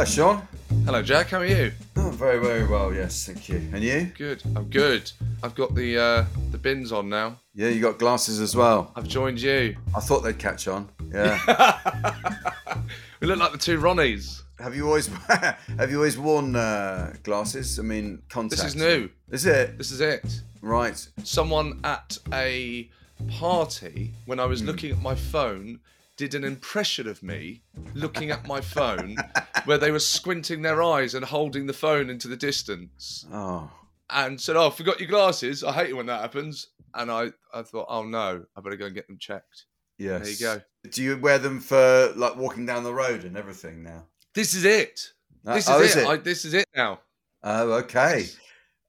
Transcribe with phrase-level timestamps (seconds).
[0.00, 0.40] Hi, Seann.
[0.86, 1.28] Hello, Jack.
[1.28, 1.72] How are you?
[1.96, 2.90] Oh, very, very well.
[2.90, 3.56] Yes, thank you.
[3.74, 4.10] And you?
[4.16, 4.42] Good.
[4.56, 5.12] I'm good.
[5.42, 7.38] I've got the uh, the bins on now.
[7.54, 8.92] Yeah, you got glasses as well.
[8.96, 9.76] I've joined you.
[9.94, 10.88] I thought they'd catch on.
[11.12, 11.78] Yeah.
[13.20, 14.40] We look like the two Ronnies.
[14.58, 17.78] have you always have you always worn uh, glasses?
[17.78, 18.62] I mean, contacts.
[18.62, 19.10] This is new.
[19.30, 19.76] Is it?
[19.76, 20.40] This is it.
[20.62, 21.06] Right.
[21.24, 22.88] Someone at a
[23.28, 25.80] party when I was looking at my phone
[26.20, 27.62] did an impression of me
[27.94, 29.16] looking at my phone
[29.64, 33.70] where they were squinting their eyes and holding the phone into the distance Oh.
[34.10, 35.64] and said, Oh, I forgot your glasses.
[35.64, 36.66] I hate it when that happens.
[36.94, 39.64] And I, I thought, Oh no, I better go and get them checked.
[39.96, 40.22] Yes.
[40.22, 40.62] There you go.
[40.90, 44.04] Do you wear them for like walking down the road and everything now?
[44.34, 45.00] This is it.
[45.46, 45.84] Uh, This is oh, it.
[45.86, 46.06] is it?
[46.06, 47.00] I, this is it now.
[47.42, 48.26] Oh, okay.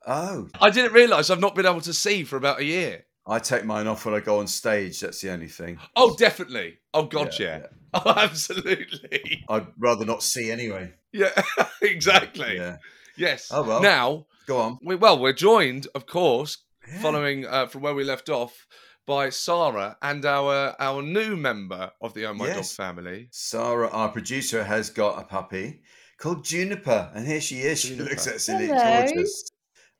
[0.05, 3.05] Oh, I didn't realise I've not been able to see for about a year.
[3.27, 4.99] I take mine off when I go on stage.
[4.99, 5.77] That's the only thing.
[5.95, 6.79] Oh, definitely.
[6.93, 7.65] Oh, God, Yeah, yeah.
[7.93, 9.43] Oh, absolutely.
[9.49, 10.93] I'd rather not see anyway.
[11.11, 11.29] Yeah,
[11.81, 12.55] exactly.
[12.55, 12.77] Yeah.
[13.17, 13.49] Yes.
[13.51, 13.81] Oh, well.
[13.81, 14.77] Now, Go on.
[14.81, 17.01] we, well, we're joined, of course, Yeah.
[17.01, 18.65] following uh, from where we left off,
[19.07, 22.75] by Sara and our our new member of the Oh My Yes.
[22.75, 23.27] Dog family.
[23.31, 25.81] Sara, our producer, has got a puppy
[26.17, 27.81] called Juniper, and here she is.
[27.81, 28.09] She Juniper.
[28.11, 29.05] looks absolutely Hello.
[29.07, 29.49] gorgeous.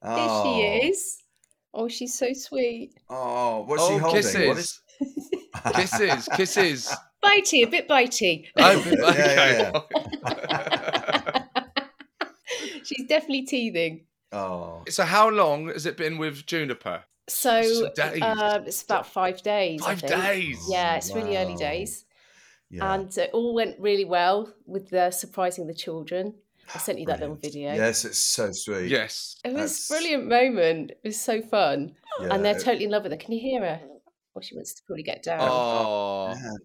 [0.01, 0.43] There Oh.
[0.55, 1.17] she is.
[1.73, 2.93] Oh, she's so sweet.
[3.09, 4.21] Oh, what's she Oh, holding?
[4.21, 4.81] kisses.
[5.63, 5.89] What is...
[5.91, 6.95] Kisses, kisses.
[7.23, 8.47] Bitey, a bit bitey.
[8.57, 11.41] Oh, Yeah, okay.
[12.83, 14.05] she's definitely teething.
[14.31, 17.03] oh, so, how long has it been with Juniper?
[17.29, 18.21] So days.
[18.21, 19.81] um, it's about five days.
[19.81, 20.57] Five days.
[20.69, 22.05] Yeah, it's really early days.
[22.69, 22.93] yeah.
[22.93, 26.33] And it all went really well with the surprising the children.
[26.73, 27.73] I sent you that little video.
[27.73, 28.89] Yes, it's so sweet.
[28.89, 29.37] Yes.
[29.43, 30.91] It was a brilliant moment.
[30.91, 31.95] It was so fun.
[32.21, 32.29] Yeah.
[32.31, 33.17] And they're totally in love with her.
[33.17, 33.79] Can you hear her?
[34.33, 35.39] Well, she wants to probably get down.
[35.41, 36.57] Oh, Man.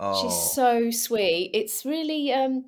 [0.00, 0.22] Oh.
[0.22, 1.50] She's so sweet.
[1.52, 2.64] It's really um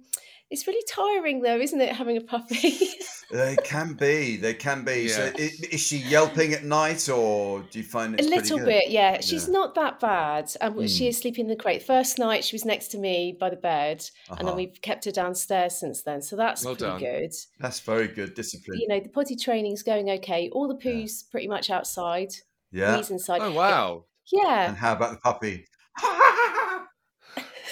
[0.50, 2.78] it's really tiring though, isn't it, having a puppy?
[3.32, 4.36] They can be.
[4.38, 5.06] They can be.
[5.06, 5.30] So, Yeah.
[5.38, 8.26] i- is she yelping at night, or do you find it?
[8.26, 8.66] a little good?
[8.66, 9.20] bit, yeah.
[9.20, 9.52] She's Yeah.
[9.52, 10.50] not that bad.
[10.60, 11.08] Um, She Mm.
[11.10, 11.84] is sleeping in the crate.
[11.84, 14.56] First night, she was next to me by the bed, and then Uh-huh.
[14.56, 16.22] we've kept her downstairs since then.
[16.22, 16.98] So that's Well pretty done.
[17.20, 17.32] good.
[17.60, 18.80] That's very good discipline.
[18.80, 20.48] You know, the potty training is going okay.
[20.50, 22.32] All the poo's pretty much outside.
[22.72, 22.96] yeah.
[22.96, 23.42] He's inside.
[23.42, 24.06] oh wow.
[24.32, 24.66] Yeah.
[24.70, 25.66] And how about the puppy?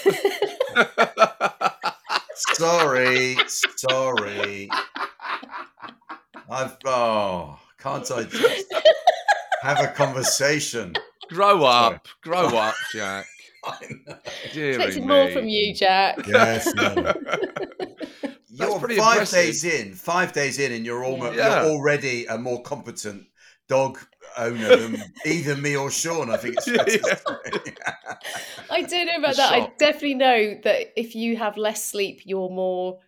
[2.55, 3.37] sorry,
[3.77, 4.69] sorry.
[6.51, 8.75] I've oh, can't I just
[9.63, 10.95] have a conversation?
[11.29, 11.95] grow Sorry.
[11.97, 13.27] up, grow up, Jack.
[13.65, 13.77] I
[14.07, 14.17] know.
[14.55, 16.27] Deary Expected more from you, Jack.
[16.27, 16.95] Yes, no.
[18.51, 19.31] You're five impressive.
[19.39, 21.63] days in, five days in, and you're almost Yeah.
[21.63, 23.27] you're already a more competent
[23.69, 23.99] dog
[24.37, 26.31] owner than either me or Seann.
[26.31, 28.15] I think it's fair to Yeah.
[28.71, 29.53] I don't know about The that.
[29.53, 32.99] I definitely know that if you have less sleep, you're more.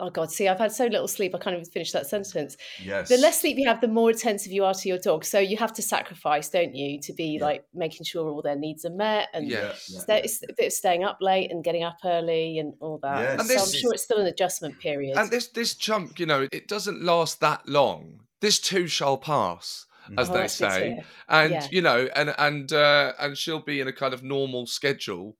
[0.00, 0.32] Oh God!
[0.32, 1.36] See, I've had so little sleep.
[1.36, 2.56] I can't even finish that sentence.
[2.82, 3.08] yes.
[3.08, 5.24] The less sleep you have, the more attentive you are to your dog.
[5.24, 7.44] So you have to sacrifice, don't you, to be Yeah.
[7.44, 9.72] like making sure all their needs are met and Yeah.
[9.88, 12.98] Yeah, sta- it's a bit of staying up late and getting up early and all
[13.02, 13.20] that.
[13.20, 13.30] Yes.
[13.30, 15.16] And And so this I'm sure it's still an adjustment period.
[15.16, 18.18] And this this chunk, you know, it doesn't last that long.
[18.40, 19.86] This too shall pass,
[20.18, 21.04] as Oh, they that's good to say.
[21.28, 21.68] And Yeah.
[21.70, 25.36] you know, and and uh, and she'll be in a kind of normal schedule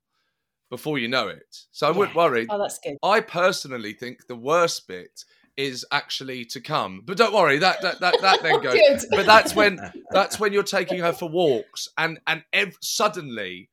[0.70, 1.56] before you know it.
[1.72, 2.46] So I wouldn't worry.
[2.50, 2.96] Oh, that's good.
[3.02, 5.24] I personally think the worst bit
[5.56, 7.02] is actually to come.
[7.04, 9.06] But don't worry, that that that, that then goes.
[9.10, 9.78] But that's when
[10.12, 13.70] that's when you're taking her for walks, and and ev- suddenly,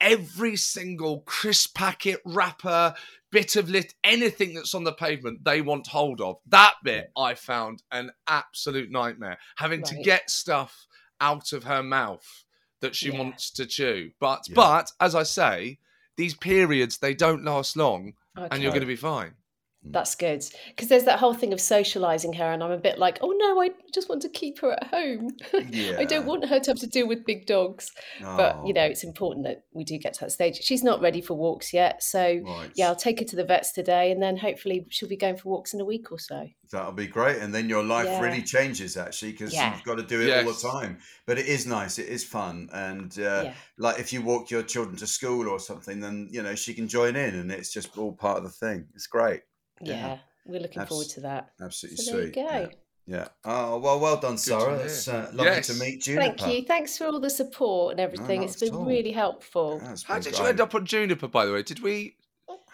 [0.00, 2.94] every single crisp packet wrapper,
[3.30, 6.36] bit of lit, anything that's on the pavement, they want hold of.
[6.46, 9.38] That bit I found an absolute nightmare.
[9.56, 10.86] Having to get stuff
[11.20, 12.44] out of her mouth
[12.80, 13.18] that she Yeah.
[13.18, 14.12] wants to chew.
[14.18, 14.54] But Yeah.
[14.54, 15.78] but as I say,
[16.16, 19.34] these periods they don't last long, and you're going to be fine.
[19.82, 23.18] That's good because there's that whole thing of socializing her, and I'm a bit like,
[23.22, 25.30] oh no, I just want to keep her at home.
[25.70, 25.96] Yeah.
[25.98, 27.90] I don't want her to have to deal with big dogs.
[28.20, 30.60] But Oh, you know, it's important that we do get to that stage.
[30.62, 32.70] She's not ready for walks yet, so right.
[32.74, 35.48] yeah, I'll take her to the vets today, and then hopefully she'll be going for
[35.48, 36.46] walks in a week or so.
[36.70, 38.20] That'll be great, and then your life Yeah.
[38.20, 39.74] really changes actually because Yeah.
[39.74, 40.98] you've got to do it all the time.
[41.26, 44.62] But it is nice, it is fun, and uh, yeah, like if you walk your
[44.62, 47.96] children to school or something, then you know she can join in, and it's just
[47.96, 48.86] all part of the thing.
[48.94, 49.40] It's great,
[49.80, 50.18] yeah, yeah.
[50.46, 51.50] we're looking forward to that.
[51.60, 52.34] absolutely So there you sweet.
[52.34, 52.40] go.
[52.58, 52.68] Yeah.
[53.06, 53.28] yeah.
[53.44, 54.76] Oh well, well done, Sara.
[54.76, 54.86] hear.
[54.86, 55.66] It's uh, lovely Yes.
[55.68, 56.36] to meet Juniper.
[56.36, 56.64] Thank you.
[56.66, 58.40] Thanks for all the support and everything.
[58.40, 59.78] not it's at been really helpful.
[59.80, 61.62] That's How been did you end up on Juniper, by the way?
[61.62, 62.16] Did we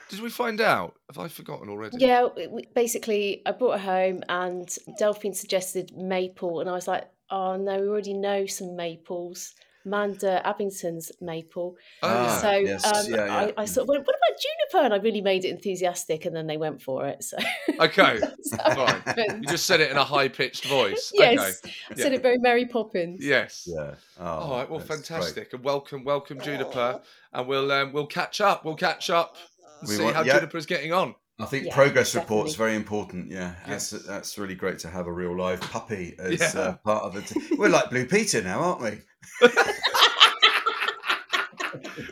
[0.08, 0.94] did we find out?
[1.08, 1.97] Have I forgotten already?
[1.99, 4.69] Yeah, we- we- basically, I brought her home, and
[4.99, 9.52] Delphine suggested maple, and I was like, "Oh no, we already know some maples."
[9.87, 11.77] Manda Abbington's maple.
[12.03, 13.37] Oh, Ah, so yes, um, yeah, yeah.
[13.56, 16.35] I, I sort of went, "What about juniper?" And I really made it enthusiastic, and
[16.37, 17.23] then they went for it.
[17.25, 17.38] So
[17.81, 18.19] Okay.
[18.21, 19.43] That's how it Fine.
[19.43, 21.11] You just said it in a high pitched voice.
[21.15, 22.03] yes, I Yeah.
[22.03, 23.25] said it very Mary Poppins.
[23.25, 23.65] Yes.
[23.67, 23.94] Yeah.
[24.21, 24.69] Oh, All right.
[24.69, 25.06] Well, that's great.
[25.06, 25.53] fantastic.
[25.53, 27.00] And welcome, welcome, Juniper.
[27.33, 28.65] And we'll um, we'll catch up.
[28.65, 29.37] We'll catch up
[29.81, 30.44] and We see want- how yeah.
[30.53, 31.15] is getting on.
[31.38, 32.37] I think Yeah, progress definitely.
[32.37, 33.31] reports very important.
[33.31, 34.03] Yeah, that's Yes.
[34.06, 36.59] that's really great to have a real live puppy as Yeah.
[36.61, 37.31] uh, part of it.
[37.59, 39.03] We're like Blue Peter now, aren't we?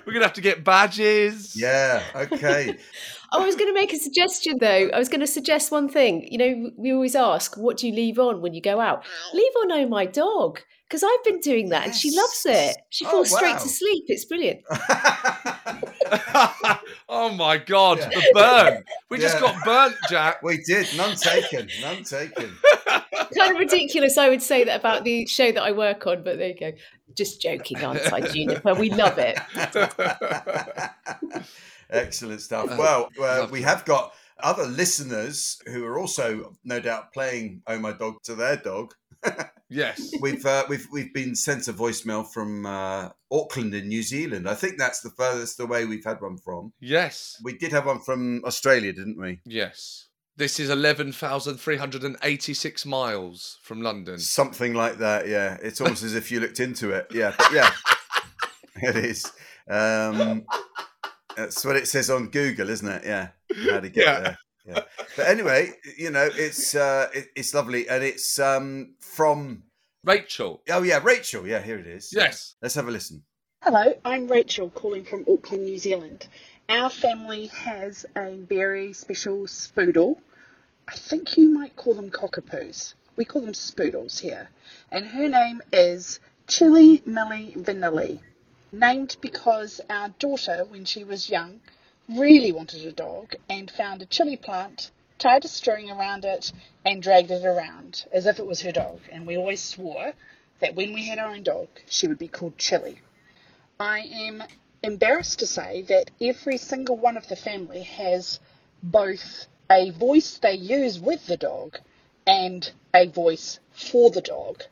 [0.06, 1.56] We're gonna have to get badges.
[1.56, 2.02] Yeah.
[2.14, 2.76] Okay.
[3.32, 4.90] I was going to make a suggestion though.
[4.94, 6.28] I was going to suggest one thing.
[6.30, 9.50] You know, we always ask, "What do you leave on when you go out?" Leave
[9.62, 12.76] on "Oh my dog" because I've been doing that, and she loves it.
[12.90, 14.04] She Oh, falls straight to sleep.
[14.06, 14.60] It's brilliant.
[17.08, 18.08] oh my God, Yeah.
[18.10, 18.84] the burn.
[19.10, 20.42] We just got burnt, Jack.
[20.42, 20.86] we did.
[20.96, 21.68] None taken.
[21.80, 22.52] None taken.
[23.36, 24.16] kind of ridiculous.
[24.18, 26.72] I would say that about the show that I work on, but there you go.
[27.14, 28.74] Just joking, aren't I, Juniper?
[28.74, 29.38] We love it.
[31.90, 32.68] Excellent stuff.
[32.70, 37.78] Oh, Well, uh, we have got other listeners who are also, no doubt, playing "Oh
[37.78, 38.94] My Dog" to their dog.
[39.68, 40.12] yes.
[40.20, 44.48] We've uh, we've we've been sent a voicemail from uh, Auckland in New Zealand.
[44.48, 46.72] I think that's the furthest away we've had one from.
[46.80, 47.40] Yes.
[47.42, 49.40] We did have one from Australia, didn't we?
[49.44, 50.08] Yes.
[50.36, 54.18] This is 11,386 miles from London.
[54.18, 55.28] Something like that.
[55.28, 57.06] Yeah, it's almost as if you looked into it.
[57.12, 57.70] Yeah, but yeah,
[58.82, 59.30] it is.
[59.70, 60.44] Um,
[61.36, 63.04] that's what it says on Google, isn't it?
[63.04, 63.28] Yeah,
[63.70, 64.20] how to get Yeah.
[64.20, 64.38] there.
[64.66, 64.80] Yeah.
[65.16, 69.62] But anyway, you know, it's uh, it, it's lovely, and it's um, from.
[70.02, 70.62] Rachel.
[70.68, 71.46] Oh yeah, Rachel.
[71.46, 72.10] Yeah, here it is.
[72.12, 72.56] Yes.
[72.60, 73.22] Let's have a listen.
[73.62, 76.26] Hello, I'm Rachel calling from Auckland, New Zealand.
[76.68, 80.16] Our family has a very special spoodle.
[80.88, 82.94] I think you might call them cockapoos.
[83.16, 84.48] We call them spoodles here.
[84.90, 88.20] And her name is Chili Millie Vanilli.
[88.72, 91.60] Named because our daughter, when she was young,
[92.08, 96.50] really wanted a dog and found a chili plant, tied a string around it,
[96.82, 99.00] and dragged it around as if it was her dog.
[99.12, 100.14] And we always swore
[100.60, 103.00] that when we had our own dog, she would be called Chili.
[103.78, 104.42] I am
[104.84, 108.38] embarrassed to say that every single one of the family has
[108.82, 111.78] both a voice they use with the dog
[112.26, 114.62] and a voice for the dog.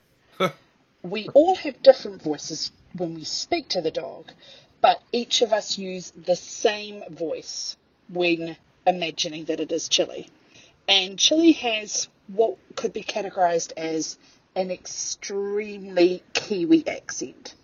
[1.02, 4.30] we all have different voices when we speak to the dog,
[4.82, 7.76] but each of us use the same voice
[8.08, 10.28] when imagining that it is Chili.
[10.86, 14.18] And Chili has what could be categorized as
[14.54, 17.54] an extremely Kiwi accent.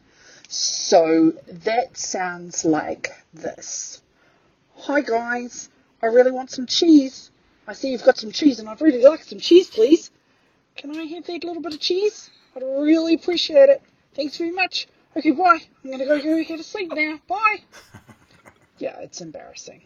[0.50, 4.00] So that sounds like this.
[4.76, 5.68] Hi guys,
[6.02, 7.30] I really want some cheese.
[7.66, 10.10] I see you've got some cheese, and I'd really like some cheese, please.
[10.74, 12.30] Can I have that little bit of cheese?
[12.56, 13.82] I'd really appreciate it.
[14.14, 14.88] Thanks very much.
[15.14, 15.60] Okay, bye.
[15.84, 17.20] I'm gonna go go get to sleep now.
[17.28, 17.58] Bye.
[18.78, 19.82] yeah, it's embarrassing,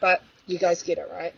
[0.00, 1.34] but you guys get it right.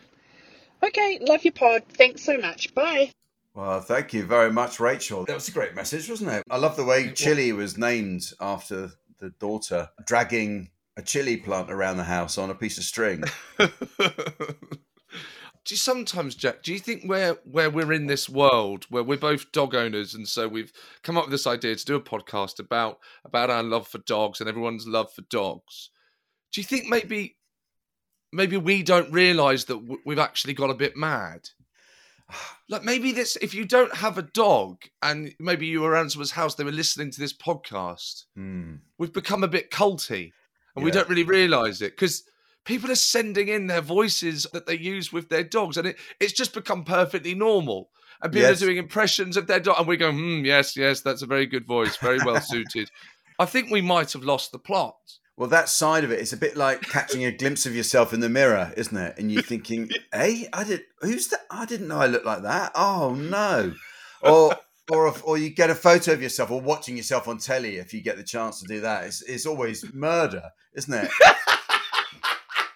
[0.85, 1.82] Okay, love your pod.
[1.94, 2.73] Thanks so much.
[2.76, 3.11] Bye.
[3.54, 5.24] Well, thank you very much, Rachel.
[5.24, 6.44] That was a great message, wasn't it?
[6.50, 11.96] I love the way chili was named after the daughter dragging a chili plant around
[11.96, 13.24] the house on a piece of string.
[13.58, 13.68] do
[15.68, 16.62] you sometimes, Jack?
[16.62, 20.28] Do you think where where we're in this world where we're both dog owners, and
[20.28, 23.88] so we've come up with this idea to do a podcast about about our love
[23.88, 25.90] for dogs and everyone's love for dogs?
[26.52, 27.36] Do you think maybe
[28.32, 31.48] maybe we don't realize that we've actually got a bit mad?
[32.70, 36.32] Like maybe this, if you don't have a dog, and maybe you were around someone's
[36.32, 38.25] house, they were listening to this podcast.
[38.37, 38.75] Hmm.
[38.99, 40.32] We've become a bit culty,
[40.76, 42.25] and we don't really realize it because
[42.66, 46.35] people are sending in their voices that they use with their dogs, and it, it's
[46.35, 47.88] just become perfectly normal.
[48.20, 48.61] And people Yes.
[48.61, 51.47] are doing impressions of their dog, and we're going, hmm, yes, yes, that's a very
[51.47, 52.90] good voice, very well suited.
[53.38, 54.99] I think we might have lost the plot.
[55.38, 58.18] Well, that side of it is a bit like catching a glimpse of yourself in
[58.18, 59.14] the mirror, isn't it?
[59.18, 60.49] And you're thinking, "Hey, eh?
[60.52, 60.83] I did.
[61.00, 61.47] Who's that?
[61.49, 62.73] I didn't know I looked like that.
[62.75, 63.73] Oh no!"
[64.21, 64.52] Or,
[64.90, 67.76] or, if, or you get a photo of yourself, or watching yourself on telly.
[67.76, 70.42] If you get the chance to do that, it's, it's always murder,
[70.75, 71.09] isn't it?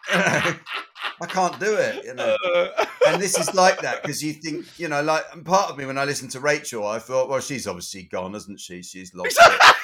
[0.08, 2.36] I can't do it, you know.
[2.54, 2.86] Uh.
[3.08, 5.98] And this is like that because you think, you know, like part of me when
[5.98, 8.84] I listened to Rachel, I thought, well, she's obviously gone, hasn't she?
[8.84, 9.74] She's lost it.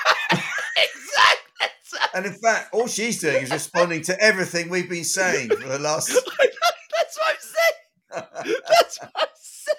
[2.18, 5.78] And in fact, all she's doing is responding to everything we've been saying for the
[5.78, 6.08] last.
[6.98, 8.56] That's what I'm saying.
[8.68, 9.76] That's what I'm saying.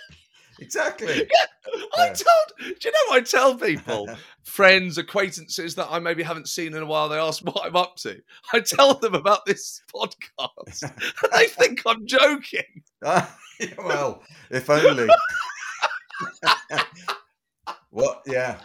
[0.61, 1.15] exactly.
[1.29, 2.13] Yeah, I Yeah.
[2.13, 2.57] told.
[2.59, 3.13] Do you know?
[3.13, 4.07] I tell people,
[4.45, 7.09] friends, acquaintances that I maybe haven't seen in a while.
[7.09, 8.21] They ask what I'm up to.
[8.53, 12.83] I tell them about this podcast, and they think I'm joking.
[13.01, 15.09] Well, if only.
[17.89, 18.21] what?
[18.25, 18.59] Yeah.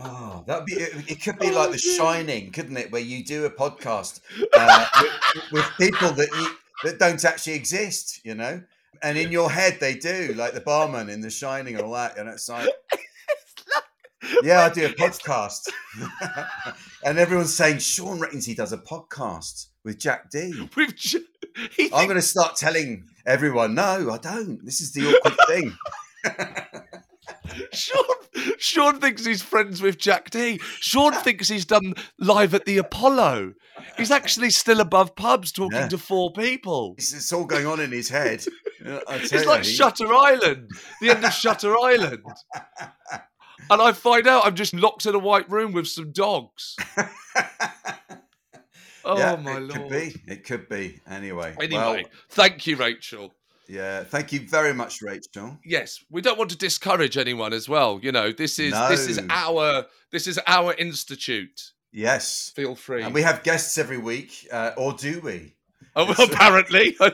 [0.00, 0.74] Oh, that'd be.
[0.74, 1.94] It, it could be like Oh, The dear.
[1.96, 2.92] Shining, couldn't it?
[2.92, 4.20] Where you do a podcast
[4.54, 8.62] uh, with, with people that you that don't actually exist, you know,
[9.02, 12.16] and in your head they do, like the barman in The Shining and all that,
[12.18, 12.68] and it's like.
[14.42, 15.68] Yeah, I do a podcast.
[17.04, 20.68] and everyone's saying Seann reckons he does a podcast with Jack Dee.
[20.76, 20.94] We've.
[20.94, 21.20] j-
[21.76, 24.64] He I'm going to start telling everyone, no, I don't.
[24.64, 25.76] This is the awkward thing.
[27.72, 30.58] Seann, Seann thinks he's friends with Jack Dee.
[30.80, 33.54] Seann thinks he's done live at the Apollo.
[33.96, 35.88] He's actually still above pubs talking Yeah.
[35.88, 36.94] to four people.
[36.98, 38.44] It's, it's all going on in his head.
[38.80, 39.70] It's like you.
[39.72, 42.22] Shutter Island, the end of Shutter Island.
[43.70, 46.76] And I find out I'm just locked in a white room with some dogs.
[49.04, 49.72] Oh yeah, my it lord.
[49.72, 50.14] could be.
[50.26, 51.00] It could be.
[51.08, 51.54] Anyway.
[51.58, 53.32] Anyway, Well, thank you, Rachel.
[53.68, 54.02] Yeah.
[54.04, 55.58] Thank you very much, Rachel.
[55.64, 58.00] Yes, we don't want to discourage anyone as well.
[58.02, 61.72] You know, this is this is our this is our institute.
[61.92, 62.52] Yes.
[62.54, 63.02] Feel free.
[63.02, 65.54] And we have guests every week, uh, or do we?
[65.96, 66.96] oh, well, apparently.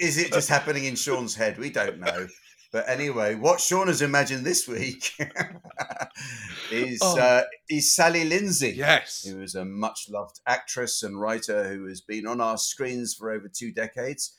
[0.00, 1.58] Is it just happening in Seann's head?
[1.58, 2.28] We don't know.
[2.72, 5.12] But anyway, what Seann has imagined this week
[6.70, 7.18] is Oh.
[7.18, 8.70] uh, is Sally Lindsay.
[8.76, 9.24] yes.
[9.28, 13.32] who is a much loved actress and writer who has been on our screens for
[13.32, 14.36] over two decades.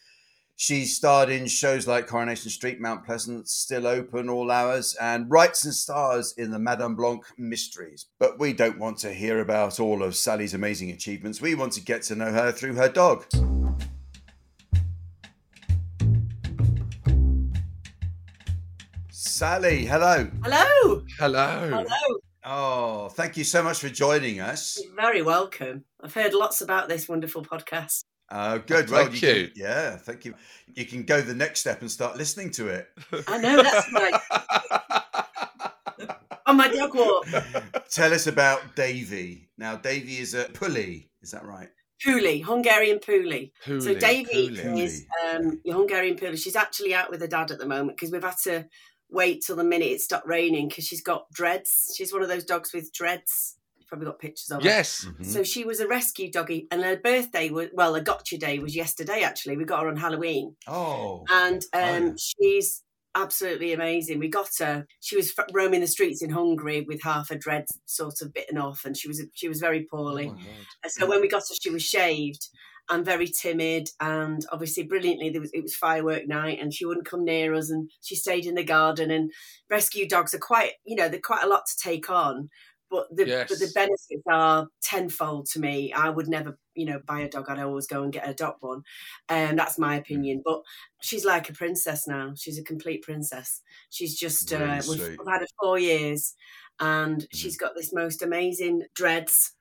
[0.55, 5.65] She starred in shows like Coronation Street, Mount Pleasant, Still Open, All Hours, and writes
[5.65, 8.05] and stars in the Madame Blanc mysteries.
[8.20, 11.41] But we don't want to hear about all of Sally's amazing achievements.
[11.41, 13.25] We want to get to know her through her dog.
[19.10, 20.29] Sally, hello.
[20.43, 21.03] Hello.
[21.17, 21.70] Hello.
[21.70, 22.20] Hello.
[22.43, 24.79] Oh, thank you so much for joining us.
[24.84, 25.86] You're very welcome.
[26.03, 28.03] I've heard lots about this wonderful podcast.
[28.31, 28.89] Uh, good.
[28.89, 29.19] Thank well, you.
[29.19, 30.33] Can, yeah, thank you.
[30.73, 32.88] You can go the next step and start listening to it.
[33.27, 34.13] I know that's right.
[36.47, 37.25] On my dog walk,
[37.89, 39.50] Tell us about Davey.
[39.57, 41.07] Now, Davey is a Puli.
[41.21, 41.69] Is that right?
[42.05, 43.51] Puli, Hungarian Puli.
[43.65, 44.79] So Davey Puli.
[44.79, 46.41] is um, your Hungarian Puli.
[46.41, 48.65] She's actually out with her dad at the moment because we've had to
[49.09, 51.93] wait till the minute it stopped raining because she's got dreads.
[51.95, 53.57] She's one of those dogs with dreads.
[53.91, 54.69] You've probably got pictures of her.
[54.69, 55.05] yes.
[55.05, 55.24] Mm-hmm.
[55.24, 58.75] So she was a rescue doggy, and her birthday was well, a gotcha day was
[58.75, 59.21] yesterday.
[59.24, 60.55] Actually, we got her on Halloween.
[60.67, 62.83] Oh, and um, Oh, she's
[63.15, 64.19] absolutely amazing.
[64.19, 64.86] We got her.
[65.01, 68.57] She was f- roaming the streets in Hungary with half her dread sort of bitten
[68.57, 70.31] off, and she was she was very poorly.
[70.33, 70.39] Oh.
[70.83, 72.48] And so when we got her, she was shaved
[72.89, 75.29] and very timid, and obviously brilliantly.
[75.29, 78.45] There was it was firework night, and she wouldn't come near us, and she stayed
[78.45, 79.12] in the garden.
[79.12, 79.31] And
[79.69, 82.50] rescue dogs are quite, you know, they're quite a lot to take on.
[82.91, 83.50] But the Yes.
[83.50, 85.93] but the benefits are tenfold to me.
[85.93, 87.50] I would never, you know, buy a dog.
[87.50, 88.83] I'd always go and get a adopt one,
[89.29, 90.41] and that's my opinion.
[90.45, 90.62] But
[91.01, 92.33] she's like a princess now.
[92.36, 93.62] She's a complete princess.
[93.89, 96.36] She's just uh, we've, we've had her four years,
[96.79, 97.38] and Mm-hmm.
[97.38, 99.53] she's got this most amazing dreads.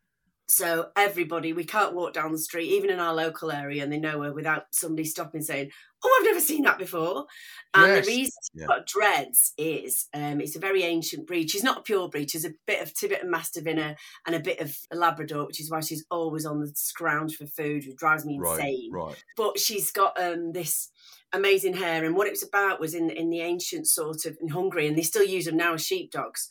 [0.50, 3.98] So everybody, we can't walk down the street, even in our local area, and they
[3.98, 5.70] know her without somebody stopping saying,
[6.04, 7.26] "Oh, I've never seen that before."
[7.72, 8.04] And Yes.
[8.06, 8.66] the reason she's Yeah.
[8.66, 11.50] got dreads is um, it's a very ancient breed.
[11.50, 12.30] She's not a pure breed.
[12.30, 15.60] She's a bit of Tibetan Mastiff in her and a bit of a Labrador, which
[15.60, 19.24] is why she's always on the scrounge for food, which drives me Right, insane right.
[19.36, 20.90] but she's got um, this
[21.32, 22.04] amazing hair.
[22.04, 24.98] And what it was about was in in the ancient sort of in Hungary, and
[24.98, 26.48] they still use them now as sheepdogs.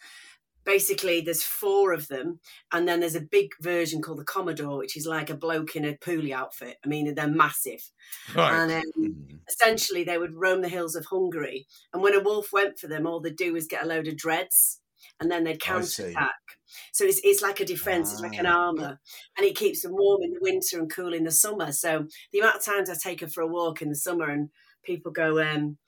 [0.69, 2.39] Basically, there's four of them,
[2.71, 5.83] and then there's a big version called the Komondor, which is like a bloke in
[5.83, 6.77] a Puli outfit.
[6.85, 7.81] I mean, they're massive.
[8.35, 8.53] Right.
[8.53, 9.39] And um, Mhm.
[9.49, 11.65] essentially, they would roam the hills of Hungary.
[11.91, 14.15] And when a wolf went for them, all they'd do was get a load of
[14.15, 14.79] dreads,
[15.19, 16.35] and then they'd counterattack.
[16.93, 18.67] So it's, it's like a defense, it's like an Ah.
[18.67, 18.99] armor,
[19.37, 21.71] and it keeps them warm in the winter and cool in the summer.
[21.71, 24.51] So the amount of times I take her for a walk in the summer, and
[24.83, 25.79] people go, um,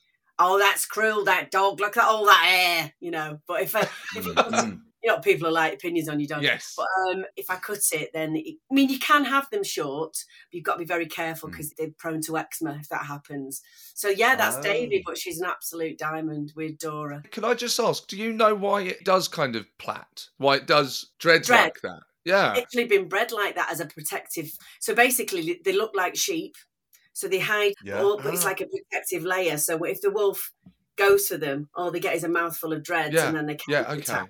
[0.42, 1.80] "Oh, that's cruel, that dog!
[1.80, 3.40] Look at all that hair," you know.
[3.48, 3.82] But if I,
[4.16, 4.82] if you, it, Mm.
[5.04, 6.44] you know, people are like opinions on your dog.
[6.44, 6.76] yes.
[6.78, 10.14] But um, if I cut it, then it, I mean, you can have them short,
[10.52, 11.54] but you've got to be very careful Mm.
[11.54, 13.62] because they're prone to eczema if that happens.
[13.96, 14.62] So yeah, that's Oh.
[14.62, 16.54] Davey, but she's an absolute diamond.
[16.56, 17.24] with Dora.
[17.32, 20.30] Can I just ask, do you know why it does kind of plait?
[20.38, 21.64] Why it does dreads Dread.
[21.66, 22.00] like that?
[22.26, 22.54] Yeah.
[22.58, 24.52] Actually, been bred like that as a protective.
[24.80, 26.56] So basically, they look like sheep.
[27.14, 28.02] So they hide, Yeah.
[28.02, 28.50] all, but it's Ah.
[28.50, 29.58] like a protective layer.
[29.58, 30.52] So if the wolf
[30.98, 33.28] goes for them, all they get is a mouthful of dreads, Yeah.
[33.28, 34.24] and then they can't okay.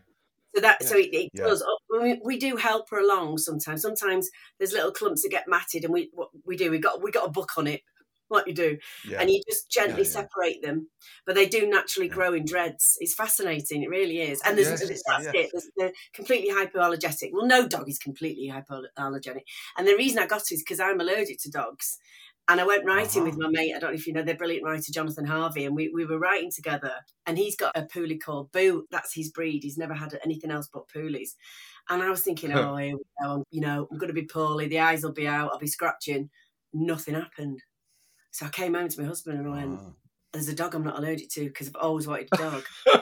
[0.54, 1.46] So that so it, it Yeah.
[1.46, 1.64] does.
[1.90, 3.82] We, we do help her along sometimes.
[3.82, 7.12] Sometimes there's little clumps that get matted, and we what we do we got we
[7.12, 7.82] got a book on it.
[8.28, 9.20] What you do, Yeah.
[9.20, 10.14] and you just gently Yeah, yeah.
[10.22, 10.90] separate them,
[11.26, 12.14] but they do naturally Yeah.
[12.14, 12.98] grow in dreads.
[13.02, 14.40] It's fascinating, it really is.
[14.46, 15.50] And there's Yes, that's it.
[15.52, 17.32] There's, they're completely hypoallergenic.
[17.34, 19.44] Well, no dog is completely hypoallergenic,
[19.78, 21.98] and the reason I got it is because I'm allergic to dogs.
[22.50, 23.50] And I went writing with Uh-huh.
[23.52, 23.74] my mate.
[23.76, 26.20] I don't know if you know the brilliant writer Jonathan Harvey, and we, we were
[26.20, 26.94] writing together.
[27.26, 28.86] And he's got a Puli called Boo.
[28.92, 29.64] That's his breed.
[29.64, 31.36] He's never had anything else but Pulis.
[31.90, 33.32] And I was thinking, oh, here we go.
[33.36, 34.68] I'm, you know, I'm going to be poorly.
[34.68, 35.52] The eyes will be out.
[35.54, 36.30] I'll be scratching.
[36.74, 37.62] Nothing happened.
[38.32, 39.92] So I came home to my husband and I went, Ah.
[40.34, 42.64] there's a dog I'm not allergic to because I've always wanted a dog.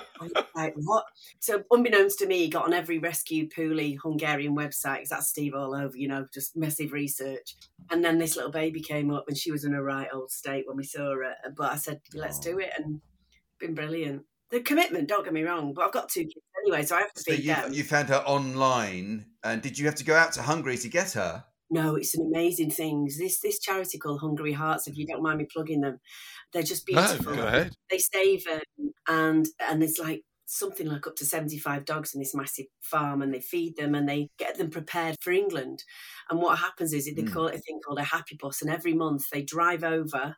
[0.56, 1.06] Like, what?
[1.40, 5.76] So, unbeknownst to me, got on every rescue Puli Hungarian website 'cause that's Steve all
[5.76, 7.56] over, you know, just massive research.
[7.92, 10.68] And then this little baby came up and she was in a right old state
[10.68, 11.36] when we saw her.
[11.56, 12.72] But I said, let's do it.
[12.78, 13.02] And
[13.60, 14.26] been brilliant.
[14.52, 17.14] The commitment, don't get me wrong, but I've got two kids anyway, so I have
[17.14, 20.34] to So feed you, you found her online, and did you have to go out
[20.34, 21.46] to Hungary to get her?
[21.72, 23.06] No, it's an amazing thing.
[23.18, 26.00] This this charity called Hungry Hearts, if you don't mind me plugging them,
[26.54, 27.36] they're just No, beautiful.
[27.36, 27.76] go ahead.
[27.90, 28.62] they save um,
[29.08, 33.32] and and it's like something like up to 75 dogs in this massive farm and
[33.34, 35.84] they feed them and they get them prepared for England
[36.30, 37.32] and what happens is they Mm.
[37.34, 40.38] call it a thing called a happy bus and every month they drive over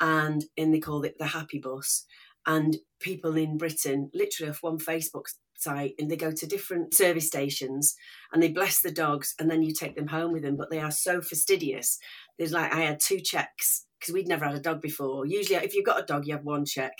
[0.00, 2.04] and and they call it the happy bus
[2.46, 5.26] and people in Britain literally off one Facebook
[5.56, 7.94] site and they go to different service stations
[8.32, 10.80] and they bless the dogs and then you take them home with them but they
[10.80, 11.98] are so fastidious
[12.38, 15.74] there's like I had two checks because we'd never had a dog before usually if
[15.74, 16.92] you've got a dog you have one check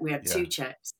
[0.00, 0.94] we had two checks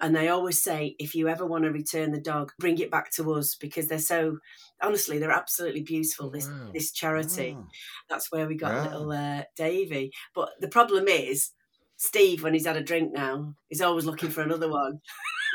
[0.00, 3.10] and they always say if you ever want to return the dog bring it back
[3.12, 4.36] to us because they're so
[4.82, 6.70] honestly they're absolutely beautiful this Wow.
[6.74, 7.64] this charity Ah.
[8.10, 8.82] that's where we got Yeah.
[8.84, 10.12] little uh, Davey.
[10.34, 11.50] But the problem is,
[11.98, 15.00] Steve, when he's had a drink now, he's always looking for another one.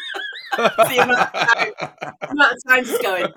[0.58, 3.28] the, amount of time, amount of times he's going,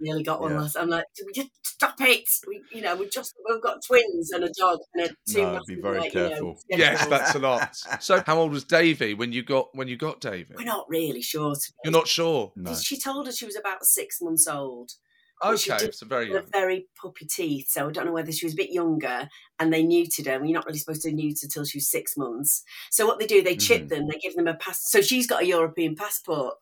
[0.00, 0.60] nearly got one Yeah.
[0.60, 0.76] last.
[0.76, 2.28] I'm like, just stop it.
[2.46, 5.42] We, you know, we just we've got twins and a dog and a two.
[5.42, 6.58] No, be very like, you know, careful.
[6.70, 7.76] yes, that's a lot.
[8.00, 10.54] So, how old was Davey when you got when you got Davey?
[10.56, 11.54] We're not really sure.
[11.54, 12.52] To be You're not sure.
[12.56, 12.74] No.
[12.74, 14.92] She told us she was about six months old.
[15.42, 16.46] But she Okay, did so very young.
[16.52, 19.82] very puppy teeth, so I don't know whether she was a bit younger and they
[19.84, 20.32] neutered her.
[20.44, 22.62] You're not really supposed to neuter till she was six months.
[22.90, 23.88] So what they do, they chip Mhm.
[23.88, 24.90] them, they give them a pass.
[24.90, 26.54] So she's got a European passport.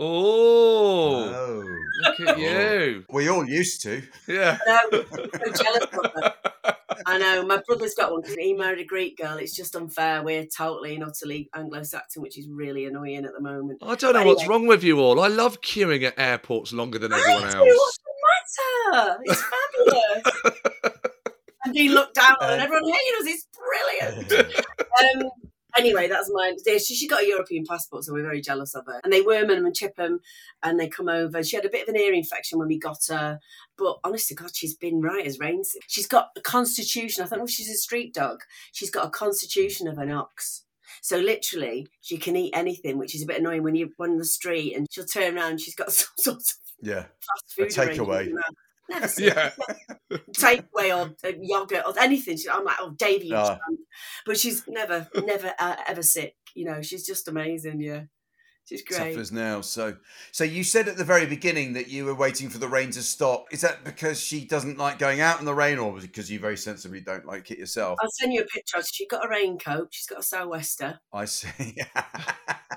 [0.00, 1.64] Oh, Oh.
[2.04, 3.04] look at you.
[3.10, 4.02] We all used to.
[4.28, 4.58] Yeah.
[4.66, 6.34] I know, so jealous of her.
[7.06, 7.44] I know.
[7.46, 9.38] My brother's got one because he married a Greek girl.
[9.38, 10.22] It's just unfair.
[10.22, 13.78] We're totally and utterly Anglo-Saxon, which is really annoying at the moment.
[13.82, 15.20] I don't know But what's wrong with you all.
[15.20, 17.58] I love queuing at airports longer than everyone I do.
[17.68, 17.98] else.
[19.24, 20.62] It's fabulous.
[21.64, 23.26] and being looked down on, and Uh, everyone hating us.
[23.26, 23.46] It's
[24.30, 24.56] brilliant.
[25.24, 25.30] um,
[25.76, 26.56] anyway, that's mine.
[26.66, 29.00] She, she got a European passport, so we're very jealous of her.
[29.04, 30.20] And they worm them and chip them,
[30.62, 31.42] and they come over.
[31.42, 33.40] She had a bit of an ear infection when we got her,
[33.76, 35.62] but honestly, God, she's been right as rain.
[35.86, 37.26] She's got a constitution.
[37.30, 38.40] I know if she's a street dog.
[38.72, 40.64] She's got a constitution of an ox.
[41.00, 44.24] So literally, she can eat anything, which is a bit annoying when you're on the
[44.24, 45.60] street and she'll turn around.
[45.60, 47.02] She's got some sort of Yeah.
[47.26, 47.68] fast food.
[47.68, 48.32] Takeaway.
[48.88, 49.50] Never seen Yeah.
[50.32, 52.36] takeaway or uh, yogurt or anything.
[52.36, 53.58] She, I'm like, oh, Davey, Ah.
[54.24, 56.34] but she's never, never, uh, ever sick.
[56.54, 57.80] You know, she's just amazing.
[57.80, 58.04] Yeah,
[58.68, 59.12] she's great.
[59.12, 59.70] Tough as nails.
[59.70, 59.96] So,
[60.32, 63.02] so you said at the very beginning that you were waiting for the rain to
[63.02, 63.46] stop.
[63.52, 66.56] Is that because she doesn't like going out in the rain, or because you very
[66.56, 67.98] sensibly don't like it yourself?
[68.02, 68.78] I'll send you a picture.
[68.92, 69.88] She's got a raincoat.
[69.90, 71.00] She's got a sou'wester.
[71.12, 71.76] I see.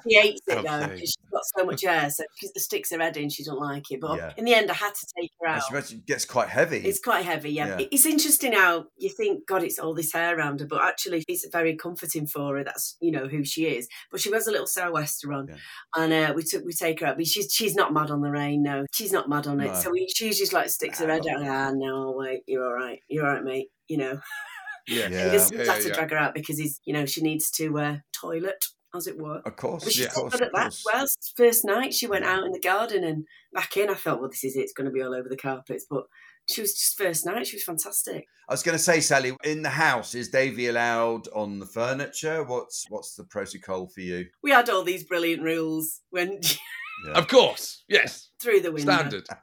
[0.10, 2.10] She hates it though because she's got so much hair.
[2.10, 3.30] So she sticks her head in.
[3.30, 4.00] She doesn't like it.
[4.02, 4.34] But Yeah.
[4.38, 5.62] in the end, I had to take her out.
[5.70, 6.78] imagine it gets quite heavy.
[6.78, 7.78] It's quite heavy, yeah.
[7.80, 7.88] Yeah.
[7.92, 11.46] It's interesting how you think, God, it's all this hair around her, but actually, it's
[11.52, 12.64] very comforting for her.
[12.64, 13.88] That's you know who she is.
[14.10, 15.56] But she wears a little sou'wester on, Yeah.
[15.96, 17.18] And uh, we took we take her out.
[17.18, 18.64] But she's she's not mad on the rain.
[18.64, 19.68] No, she's not mad on it.
[19.68, 19.74] No.
[19.74, 21.44] So we, she just like sticks her head out.
[21.48, 23.00] Ah, no, wait, you're all right.
[23.10, 23.68] You're all right, mate.
[23.88, 24.20] You know,
[24.88, 25.08] Yeah.
[25.10, 25.24] Yeah.
[25.26, 25.94] and this Yeah, had yeah, to yeah.
[25.94, 29.42] drag her out because he's you know she needs to uh, toilet as it were.
[29.46, 30.76] of course, But she's of got course, good at that.
[30.86, 31.06] Well,
[31.38, 33.90] first night she went out in the garden and back in.
[33.90, 34.62] I thought, well, this is it.
[34.62, 35.86] It's going to be all over the carpets.
[35.90, 36.04] But
[36.50, 37.48] she was just first night.
[37.48, 38.26] She was fantastic.
[38.50, 42.44] I was going to say, Sally, in the house, is Davey allowed on the furniture?
[42.44, 44.28] What's what's the protocol for you?
[44.44, 46.42] We had all these brilliant rules when
[47.10, 47.84] Of course.
[47.88, 48.30] Yes.
[48.42, 48.94] through the window.
[48.94, 49.28] Standard.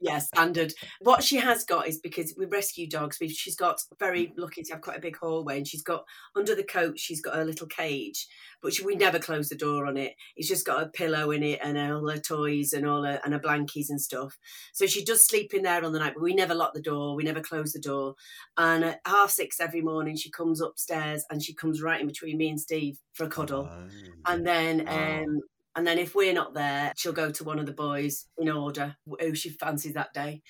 [0.00, 0.72] Yeah, standard.
[1.00, 4.72] What she has got is because we rescue dogs, we've, she's got very lucky to
[4.72, 7.66] have quite a big hallway, and she's got under the coat, she's got a little
[7.66, 8.26] cage,
[8.62, 10.14] but she, we never close the door on it.
[10.36, 13.34] It's just got a pillow in it and all her toys and all her and
[13.34, 14.38] her blankies and stuff.
[14.72, 17.14] So she does sleep in there on the night, but we never lock the door,
[17.14, 18.14] we never close the door.
[18.56, 22.38] And at half six every morning, she comes upstairs and she comes right in between
[22.38, 23.68] me and Steve for a cuddle.
[23.70, 23.88] Oh.
[24.26, 25.40] And then, Oh.
[25.76, 28.96] And then if we're not there, she'll go to one of the boys in order
[29.20, 30.42] who she fancies that day.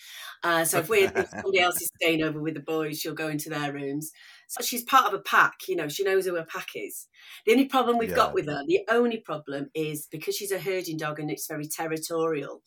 [0.42, 3.28] Uh, so if we're if somebody else is staying over with the boys, she'll go
[3.28, 4.10] into their rooms.
[4.48, 5.54] So she's part of a pack.
[5.66, 7.08] You know, she knows who her pack is.
[7.46, 8.16] The only problem we've Yeah.
[8.16, 11.66] got with her, the only problem is because she's a herding dog and it's very
[11.66, 12.62] territorial.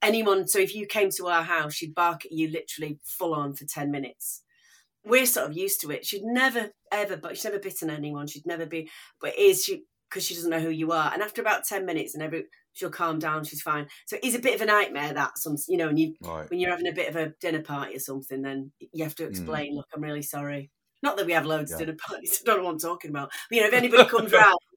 [0.00, 3.54] Anyone, so if you came to our house, she'd bark at you literally full on
[3.54, 4.42] for ten minutes
[5.04, 6.04] we're sort of used to it.
[6.04, 8.26] She'd never ever, but she's never bitten anyone.
[8.26, 8.90] She'd never be,
[9.20, 11.12] but is she because she doesn't know who you are.
[11.12, 13.44] And after about ten minutes, and every she'll calm down.
[13.44, 13.88] She's fine.
[14.06, 16.48] So it is a bit of a nightmare that some, you know, and you Right.
[16.48, 19.26] when you're having a bit of a dinner party or something, then you have to
[19.26, 19.74] explain.
[19.74, 20.70] Look, I'm really sorry.
[21.02, 22.40] Not that we have loads of dinner parties.
[22.42, 23.30] I don't know what I'm talking about.
[23.48, 24.58] But you know, if anybody comes round.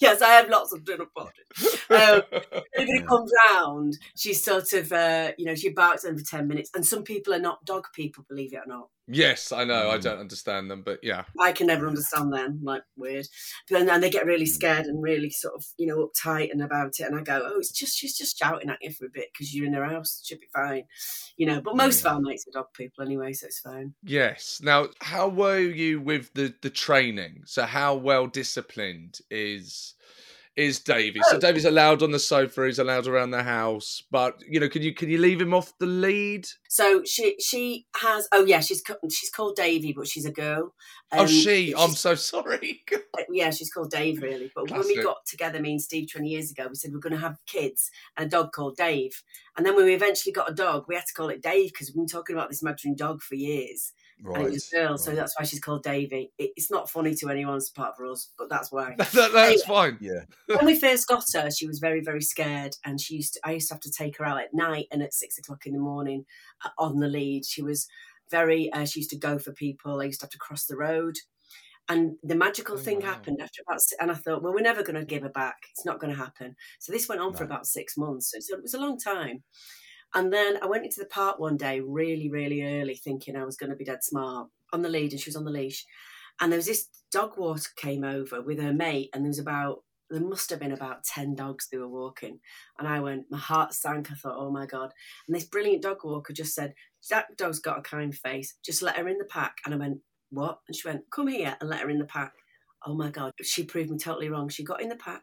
[0.00, 1.78] Yes, I have lots of dinner parties.
[1.88, 2.22] Um,
[2.76, 3.04] anybody Yeah.
[3.08, 6.70] comes round, she's sort of, uh, you know, she barks them for 10 minutes.
[6.74, 8.88] And some people are not dog people, believe it or not.
[9.12, 9.90] Yes, I know.
[9.90, 10.02] I Mm.
[10.02, 11.24] don't understand them, but yeah.
[11.40, 13.26] I can never understand them, like weird.
[13.68, 14.28] But then, then they get Mm.
[14.28, 17.04] really scared and really sort of, you know, uptight and about it.
[17.04, 19.54] And I go, oh, it's just, she's just shouting at you for a bit because
[19.54, 20.20] you're in her house.
[20.24, 20.84] She'll be fine.
[21.36, 22.10] You know, but most Yeah.
[22.10, 23.94] of our mates are dog people anyway, so it's fine.
[24.02, 24.60] Yes.
[24.62, 27.42] Now, how were you with the the training?
[27.46, 29.94] So, how well disciplined is
[30.56, 31.20] is Davey?
[31.30, 31.40] So, Oh.
[31.40, 32.66] Davey's allowed on the sofa.
[32.66, 35.72] He's allowed around the house, but you know, can you can you leave him off
[35.78, 36.46] the lead?
[36.68, 40.74] So she she has, oh yeah, she's she's called Davey, but she's a girl.
[41.12, 41.74] oh, Um, she.
[41.76, 42.82] I'm so sorry.
[43.30, 44.50] yeah, she's called Dave, really.
[44.54, 47.14] But when we got together, me and Steve, 20 years ago, we said we're going
[47.14, 49.22] to have kids and a dog called Dave.
[49.56, 51.88] And then when we eventually got a dog, we had to call it Dave because
[51.88, 53.92] we've been talking about this imaginary dog for years.
[54.24, 54.38] Right.
[54.38, 56.32] And it was a girl, so that's why she's called Davey.
[56.38, 58.94] It, it's not funny to anyone apart from us, but that's why.
[58.98, 59.98] That- that- that's fine.
[60.00, 60.20] Yeah.
[60.46, 63.52] when we first got her, she was very, very scared, and she used to, I
[63.52, 65.80] used to have to take her out at night and at six o'clock in the
[65.80, 66.24] morning
[66.64, 67.44] uh, on the lead.
[67.44, 67.88] She was
[68.30, 68.72] very.
[68.72, 70.00] Uh, she used to go for people.
[70.00, 71.16] I used to have to cross the road,
[71.88, 73.06] and the magical Oh, thing wow.
[73.06, 73.80] happened after about.
[74.00, 75.56] And I thought, well, we're never going to give her back.
[75.72, 76.54] It's not going to happen.
[76.78, 78.30] So this went on for about six months.
[78.38, 79.42] So it was a long time.
[80.14, 83.56] And then I went into the park one day, really, really early, thinking I was
[83.56, 85.86] going to be dead smart on the lead, and she was on the leash.
[86.40, 89.84] And there was this dog walker came over with her mate, and there was about
[90.10, 92.40] there must have been about ten dogs they were walking.
[92.78, 94.10] And I went, my heart sank.
[94.10, 94.92] I thought, oh my god!
[95.26, 96.74] And this brilliant dog walker just said,
[97.10, 98.56] "That dog's got a kind face.
[98.64, 99.98] Just let her in the pack." And I went,
[100.30, 100.60] what?
[100.68, 102.32] And she went, come here and let her in the pack.
[102.86, 103.32] Oh my god!
[103.42, 104.48] She proved me totally wrong.
[104.48, 105.22] She got in the pack,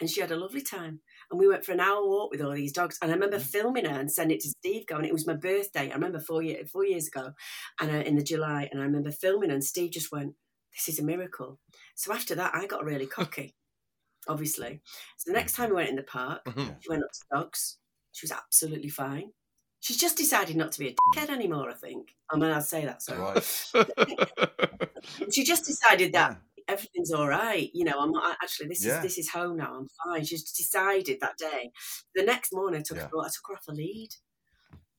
[0.00, 1.00] and she had a lovely time.
[1.30, 2.98] And we went for an hour walk with all these dogs.
[3.02, 3.46] And I remember mm-hmm.
[3.46, 4.86] filming her and sending it to Steve.
[4.86, 5.90] Going, it was my birthday.
[5.90, 7.32] I remember four year, four years ago,
[7.80, 8.68] and uh, in the July.
[8.70, 10.34] And I remember filming, her and Steve just went,
[10.72, 11.58] "This is a miracle."
[11.94, 13.54] So after that, I got really cocky,
[14.28, 14.80] obviously.
[15.16, 15.62] So the next mm-hmm.
[15.62, 16.70] time we went in the park, mm-hmm.
[16.80, 17.78] she went up to dogs.
[18.12, 19.30] She was absolutely fine.
[19.80, 20.96] She's just decided not to be a mm.
[21.14, 21.70] dickhead anymore.
[21.70, 22.14] I think.
[22.30, 23.02] I mean, I'll say that.
[23.02, 24.90] So Right.
[25.32, 26.36] she just decided that Yeah.
[26.68, 27.70] Everything's all right.
[27.72, 28.96] You know, I'm not, actually this Yeah.
[28.98, 29.74] is this is home now.
[29.74, 30.24] I'm fine.
[30.24, 31.70] She's decided that day.
[32.14, 33.08] The next morning, I took Yeah.
[33.08, 33.20] her.
[33.20, 34.10] I took her off a lead,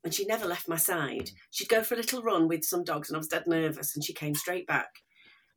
[0.04, 1.28] and she never left my side.
[1.28, 1.36] Mm.
[1.52, 4.04] She'd go for a little run with some dogs, and I was dead nervous, and
[4.04, 4.90] she came straight back.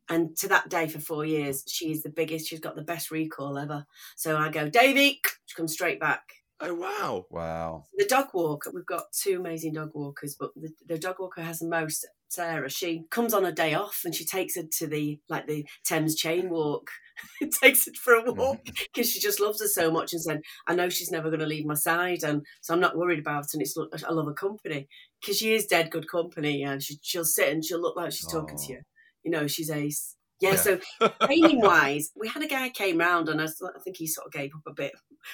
[0.09, 2.49] And to that day, for four years, she is the biggest.
[2.49, 3.87] She's got the best recall ever.
[4.17, 6.23] So I go, Davey, she comes straight back.
[6.63, 7.27] Oh wow!
[7.31, 7.85] Wow.
[7.97, 11.61] The dog walker, we've got two amazing dog walkers, but the, the dog walker has
[11.61, 12.07] the most.
[12.31, 15.67] Sarah, she comes on a day off and she takes her to the like the
[15.85, 16.89] Thames chain walk,
[17.61, 18.39] takes it for a mm-hmm.
[18.39, 21.41] walk because she just loves her so much and said, "I know she's never going
[21.41, 23.55] to leave my side, and so I'm not worried about it.
[23.55, 24.87] And it's I love her company
[25.21, 28.31] because she is dead good company, and she, she'll sit and she'll look like she's
[28.31, 28.81] talking to you.
[29.25, 30.17] You know, she's ace.
[30.41, 30.57] Yeah, Yeah.
[30.57, 30.81] so
[31.25, 34.33] training wise, we had a guy came round and I, I think he sort of
[34.33, 34.93] gave up a bit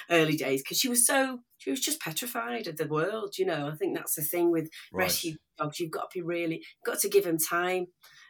[0.09, 3.37] early days because she was so she was just petrified of the world.
[3.37, 5.05] You know, I think that's the thing with Right.
[5.05, 5.79] rescue dogs.
[5.79, 7.87] You've got to be really got to give them time,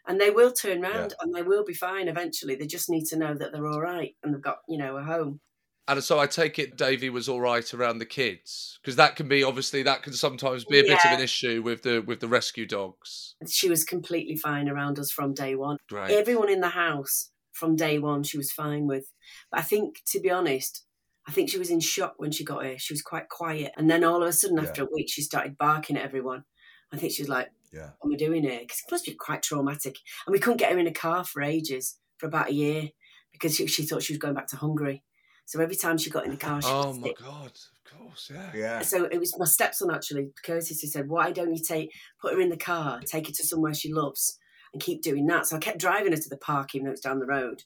[0.07, 2.55] and they will turn round and they will be fine eventually.
[2.55, 5.03] They just need to know that they're all right and they've got you know a
[5.03, 5.39] home.
[5.87, 9.27] And so I take it Davey was all right around the kids because that can
[9.27, 12.27] be obviously that can sometimes be a bit of an issue with the with the
[12.27, 13.35] rescue dogs.
[13.49, 15.77] She was completely fine around us from day one.
[15.89, 16.11] Great.
[16.11, 19.11] Everyone in the house from day one, she was fine with.
[19.51, 20.83] But I think, to be honest,
[21.27, 22.77] I think she was in shock when she got here.
[22.77, 25.57] She was quite quiet, and then all of a sudden, after a week, she started
[25.57, 26.43] barking at everyone.
[26.91, 27.91] I think she was like, Yeah.
[27.99, 29.97] "What am I doing here?" Because it must be quite traumatic.
[30.25, 32.89] And we couldn't get her in a car for ages, for about a year,
[33.33, 35.03] because she, she thought she was going back to Hungary.
[35.47, 37.17] So every time she got in the car, she Oh my sick.
[37.19, 37.51] god!
[37.85, 38.51] Of course, yeah.
[38.53, 38.81] Yeah.
[38.81, 41.89] So it was my stepson actually, Curtis, who said, "Why don't you take
[42.21, 44.37] put her in the car, take her to somewhere she loves,
[44.73, 47.01] and keep doing that?" So I kept driving her to the park, even though it's
[47.01, 47.63] down the road,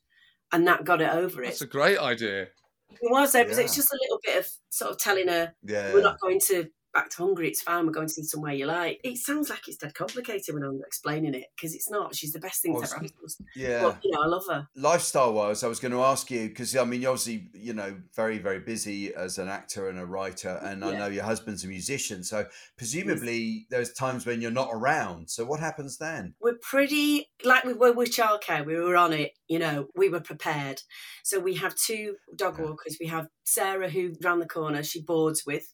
[0.52, 1.48] and that got her over it.
[1.48, 2.44] That's a great idea.
[2.44, 3.34] It was.
[3.34, 5.92] It was, it was just a little bit of sort of telling her, Yeah.
[5.92, 7.48] "We're not going to back to Hungary.
[7.50, 7.86] It's fine.
[7.86, 11.34] We're going to somewhere you like." It sounds like it's dead complicated when I'm explaining
[11.36, 12.16] it because it's not.
[12.16, 13.42] She's the best thing Well, ever it's- happen to us.
[13.56, 13.82] Yeah.
[13.84, 14.68] But you know, I love her.
[14.76, 17.98] lifestyle wise, I was going to ask you because I mean, you're obviously, you know,
[18.16, 21.68] very, very busy as an actor and a writer, and I know your husband's a
[21.68, 22.24] musician.
[22.24, 22.46] So
[22.78, 25.30] presumably, there's times when you're not around.
[25.30, 26.34] So what happens then?
[26.42, 28.66] we're pretty like we were with childcare.
[28.66, 29.88] We were on it, you know.
[29.96, 30.82] We were prepared.
[31.24, 32.66] So we have two dog Yeah.
[32.66, 32.98] walkers.
[33.00, 35.74] We have Sarah, who round the corner she boards with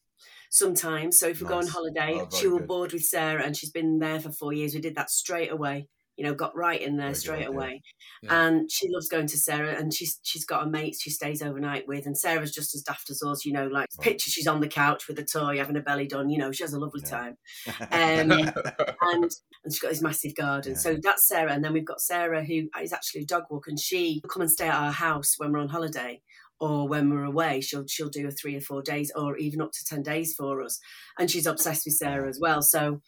[0.50, 1.20] sometimes.
[1.20, 2.68] So if we go on holiday, Oh, she will good.
[2.68, 4.74] board with Sarah, and she's been there for four years.
[4.74, 5.88] We did that straight away.
[6.16, 7.50] You know, got right in there Very straight idea.
[7.50, 7.82] away.
[8.24, 8.48] Yeah.
[8.48, 11.88] And she loves going to Sarah, and she's she's got a mate she stays overnight
[11.88, 12.08] with.
[12.08, 13.68] And Sarah's just as daft as us, you know.
[13.68, 14.04] Like Right.
[14.04, 16.32] picture she's on the couch with a toy, having a belly done.
[16.32, 17.10] You know, she has a lovely Yeah.
[17.10, 17.38] time.
[17.92, 19.32] Um, and
[19.64, 20.72] and she's got this massive garden.
[20.74, 20.80] Yeah.
[20.80, 23.80] So that's Sarah, and then we've got Sarah who is actually a dog walker, and
[23.80, 26.22] she will come and stay at our house when we're on holiday
[26.60, 27.62] or when we're away.
[27.62, 30.62] She'll she'll do a three or four days, or even up to ten days for
[30.64, 30.80] us,
[31.20, 32.62] and she's obsessed with Sarah as well.
[32.62, 33.02] So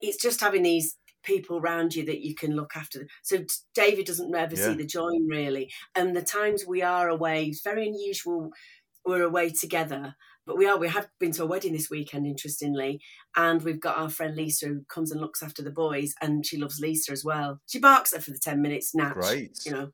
[0.00, 3.06] it's just having these people around you that you can look after.
[3.22, 4.66] So David doesn't ever Yeah.
[4.68, 8.50] see the join really, and the times we are away, it's very unusual.
[9.06, 10.78] We're away together, but we are.
[10.78, 13.00] We have been to a wedding this weekend, interestingly,
[13.36, 16.56] and we've got our friend Lisa who comes and looks after the boys, and she
[16.56, 17.60] loves Lisa as well.
[17.66, 19.58] She barks at her for the ten minutes natch, Great.
[19.64, 19.90] you know,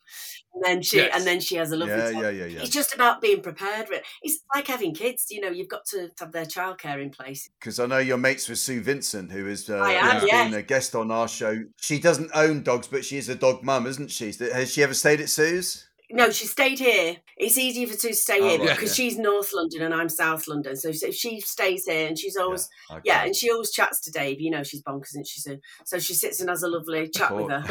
[0.54, 1.12] and then she Yes.
[1.14, 2.22] and then she has a lovely yeah, time.
[2.22, 2.60] yeah, yeah, yeah.
[2.60, 3.88] It's just about being prepared.
[4.22, 5.26] It's like having kids.
[5.30, 7.48] You know, you've got to have their childcare in place.
[7.58, 10.50] Because I know you're mates with Sue Vincent, who is uh, I am, who's yes.
[10.50, 11.64] been a guest on our show.
[11.80, 14.32] She doesn't own dogs, but she is a dog mum, isn't she?
[14.52, 15.89] Has she ever stayed at Sue's?
[16.12, 17.16] No, she stayed here.
[17.36, 19.04] It's easier for Sue to stay Oh, here right, because yeah.
[19.04, 20.76] she's North London and I'm South London.
[20.76, 23.00] So if she stays here and she's always Okay.
[23.04, 24.40] yeah, and she always chats to Dave.
[24.40, 27.34] You know, she's bonkers, and she's a, so she sits and has a lovely chat
[27.34, 27.62] with her.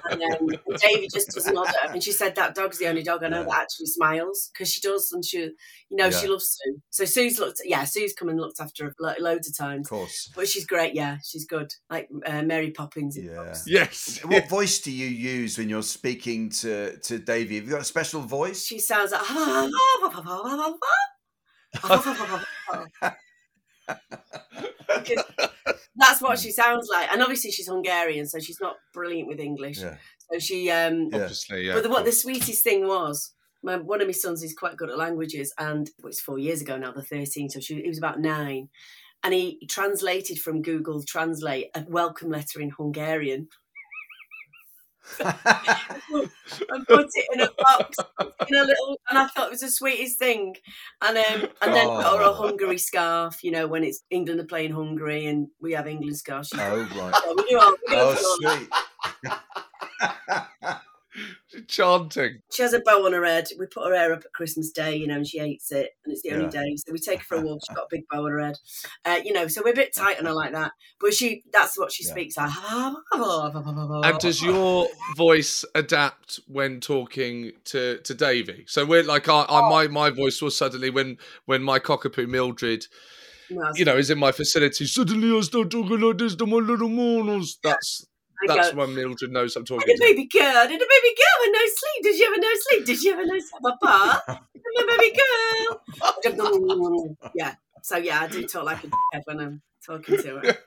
[0.10, 3.02] And then David just does nod at her, and she said that dog's the only
[3.02, 3.44] dog I know Yeah.
[3.46, 6.80] that actually smiles because she does, and she, you know, she loves Sue.
[6.90, 9.86] So Sue's looked, yeah, Sue's come and looked after her lo- loads of times.
[9.86, 10.30] Of course.
[10.36, 10.94] but she's great.
[10.94, 13.16] Yeah, she's good, like uh, Mary Poppins.
[13.16, 13.54] in Yeah.
[13.66, 14.20] Yes.
[14.24, 17.60] What voice do you use when you're speaking to, to Davey?
[17.78, 18.64] Have you got a special voice?
[18.66, 19.22] She sounds like.
[24.88, 25.24] Because
[25.96, 29.80] that's what she sounds like, and obviously she's Hungarian, so she's not brilliant with English.
[29.80, 29.96] Yeah.
[30.32, 31.74] So she, um, Obviously, yeah.
[31.74, 34.90] But the, what the sweetest thing was, my, one of my sons is quite good
[34.90, 36.90] at languages, and well, it's four years ago now.
[36.92, 38.70] They're thirteen, so she, he was about nine,
[39.22, 43.48] and he translated from Google Translate a welcome letter in Hungarian
[45.20, 46.30] and
[46.88, 47.96] put it in a box
[48.48, 49.00] in a little.
[49.08, 50.56] And I thought it was the sweetest thing.
[51.02, 52.32] And um, and then put her a Oh.
[52.34, 53.44] Hungary scarf.
[53.44, 56.52] You know, when it's England are playing Hungary and we have England scarves.
[56.54, 57.14] Oh, right.
[57.26, 58.66] Yeah, we do all, we do Oh,
[59.22, 60.80] that.
[61.48, 61.68] sweet.
[61.68, 62.40] Chanting.
[62.52, 63.48] She has a bow on her head.
[63.58, 66.12] We put her hair up at Christmas Day, you know, and she hates it, and
[66.12, 66.50] it's the only Yeah.
[66.62, 66.76] day.
[66.76, 67.60] So we take her for a walk.
[67.62, 68.56] She's got a big bow on her head,
[69.04, 69.48] uh, you know.
[69.48, 70.72] So we're a bit tight on her like that.
[71.00, 72.10] But she—that's what she Yeah.
[72.12, 72.50] speaks like.
[74.04, 78.64] And does your voice adapt when talking to to Davey?
[78.68, 82.86] So we're like, I, I my my voice was suddenly when when my cockapoo Mildred,
[83.50, 84.86] No, you know, is in my facility.
[84.86, 87.58] Suddenly I start talking like this to my little mourners.
[87.62, 88.06] That's
[88.46, 89.86] that's go, when Mildred knows I'm talking.
[89.86, 90.66] Did a baby girl?
[90.66, 92.02] Did a baby girl have no sleep?
[92.02, 92.86] Did you have a no sleep?
[92.86, 94.46] Did you have a no sleep, Papa?
[94.54, 95.16] Did you a baby
[96.24, 97.16] girl?
[97.34, 97.54] yeah.
[97.82, 100.58] So yeah, I do talk like a dickhead when I'm talking to her.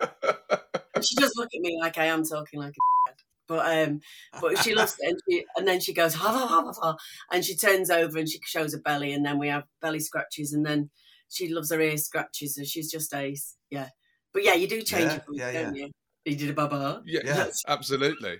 [0.95, 3.15] And she does look at me like I am talking like a dickhead.
[3.47, 3.99] But um,
[4.39, 6.97] but she loves it, and, she, and then she goes ha, ha, ha, ha, ha,
[7.33, 10.53] and she turns over and she shows her belly, and then we have belly scratches,
[10.53, 10.89] and then
[11.27, 13.89] she loves her ear scratches, and she's just ace, yeah.
[14.31, 15.91] But yeah, you do change Yeah, your voice, yeah, don't you?
[16.25, 17.47] You did a baba, Yeah, Yeah.
[17.67, 18.39] absolutely.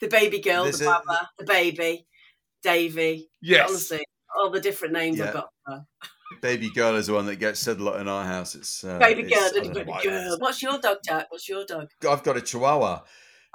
[0.00, 2.06] the baby girl, There's the a- baba, the baby,
[2.62, 3.30] Davey.
[3.40, 3.68] Yes.
[3.70, 4.04] honestly,
[4.36, 5.28] all the different names Yeah.
[5.28, 5.48] I've got.
[5.64, 5.86] For her.
[6.40, 8.54] Baby girl is the one that gets said a lot in our house.
[8.54, 10.36] It's uh, baby it's- girl, I little don't know baby why girl.
[10.38, 11.26] What's your dog, Jack?
[11.30, 11.88] What's your dog?
[12.08, 13.02] I've got a Chihuahua.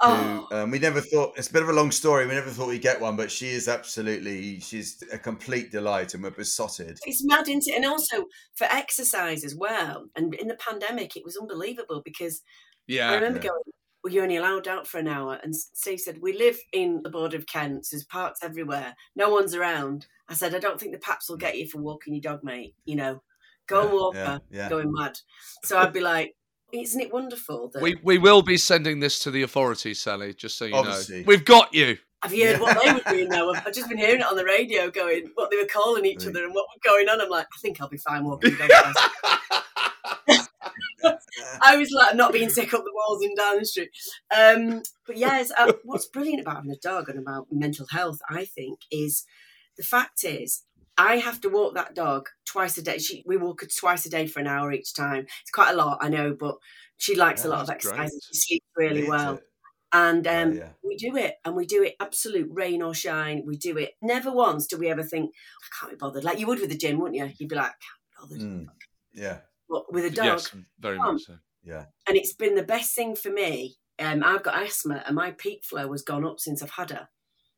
[0.00, 2.24] Oh, Who, um, we never thought it's a bit of a long story.
[2.28, 6.22] We never thought we'd get one, but she is absolutely she's a complete delight, and
[6.22, 6.98] we're besotted.
[7.04, 7.74] It's mad, isn't it?
[7.74, 10.06] And also for exercise as well.
[10.14, 12.42] And in the pandemic, it was unbelievable because
[12.88, 13.48] I remember Yeah.
[13.48, 13.62] going,
[14.02, 15.38] well, you're only allowed out for an hour.
[15.42, 17.86] And Steve said, we live in the border of Kent.
[17.86, 18.94] So there's parks everywhere.
[19.16, 20.06] No one's around.
[20.28, 21.40] I said, I don't think the paps will mm.
[21.40, 22.74] get you for walking your dog, mate.
[22.84, 23.22] You know,
[23.66, 24.68] go and walk yeah, her, yeah.
[24.68, 25.18] going mad.
[25.64, 26.34] So I'd be like,
[26.72, 30.34] isn't it wonderful that We we will be sending this to the authorities, Sally.
[30.34, 31.20] Just so you Obviously.
[31.20, 31.96] know, we've got you.
[32.22, 33.50] Have you heard what they were doing now?
[33.50, 36.26] I've I've just been hearing it on the radio going, what they were calling each
[36.26, 37.20] other and what was going on.
[37.20, 38.68] I'm like, I think I'll be fine walking down.
[41.62, 43.90] I was like, not being sick up the walls in Downing Street.
[44.36, 48.44] Um, but yes, uh, what's brilliant about having a dog and about mental health, I
[48.44, 49.24] think, is
[49.76, 50.64] the fact is,
[50.96, 52.98] I have to walk that dog twice a day.
[52.98, 55.26] She, we walk her twice a day for an hour each time.
[55.42, 56.56] It's quite a lot, I know, but
[56.96, 58.12] she likes a lot of exercise.
[58.12, 59.34] and She sleeps really Needs well.
[59.34, 59.42] it.
[59.92, 60.68] And um, yeah.
[60.84, 63.44] we do it, and we do it absolute rain or shine.
[63.46, 63.92] We do it.
[64.02, 65.30] Never once do we ever think,
[65.62, 66.24] I can't be bothered.
[66.24, 67.30] Like you would with the gym, wouldn't you?
[67.38, 68.50] You'd be like, I can't be bothered.
[68.50, 68.66] Mm.
[69.14, 71.38] Yeah, with a dog, Yes, very Um, much so.
[71.62, 71.86] yeah.
[72.08, 73.76] and it's been the best thing for me.
[73.98, 77.08] Um, I've got asthma, and my peak flow has gone up since I've had her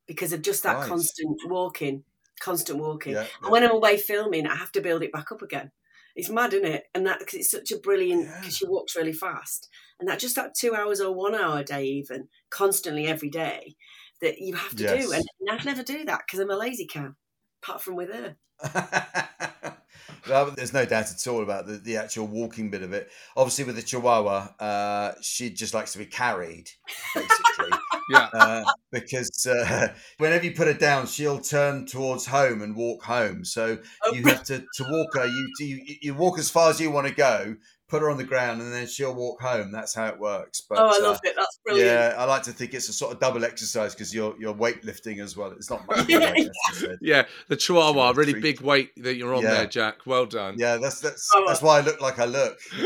[0.07, 0.89] because of just that Right.
[0.89, 2.05] constant walking,
[2.41, 3.13] constant walking.
[3.15, 5.73] Yeah, And when I'm away filming, I have to build it back up again.
[6.17, 6.85] It's mad, isn't it?
[6.95, 8.41] And that because it's such a brilliant Yeah.
[8.41, 9.69] because she walks really fast,
[10.01, 13.77] and that just that two hours or one hour a day, even constantly every day,
[14.21, 15.01] that you have to Yes.
[15.01, 15.13] do.
[15.13, 17.15] And, and I'd never do that because I'm a lazy cow,
[17.63, 18.37] apart from with her.
[20.29, 23.11] well, there's no doubt at all about the, the actual walking bit of it.
[23.37, 26.71] Obviously, with the Chihuahua, uh, she just likes to be carried,
[27.15, 27.79] basically.
[28.13, 28.29] Yeah.
[28.35, 33.45] uh, because uh, whenever you put her down, she'll turn towards home and walk home.
[33.45, 35.27] So Oh, you have to, to walk her.
[35.27, 37.55] You, you you walk as far as you want to go,
[37.91, 39.73] put her on the ground, and then she'll walk home.
[39.73, 40.63] That's how it works.
[40.63, 41.35] But oh, I uh, love it.
[41.37, 41.91] That's brilliant.
[41.91, 45.21] Yeah, I like to think it's a sort of double exercise because you're you're weightlifting
[45.21, 45.51] as well.
[45.53, 46.33] It's not much weight, Yeah.
[46.37, 46.99] as I said.
[47.03, 48.43] Yeah, the Chihuahua, really Treat.
[48.43, 49.55] big weight that you're on Yeah.
[49.55, 50.07] there, Jack.
[50.07, 50.55] Well done.
[50.57, 52.59] Yeah, that's that's Oh, that's why I look like I look.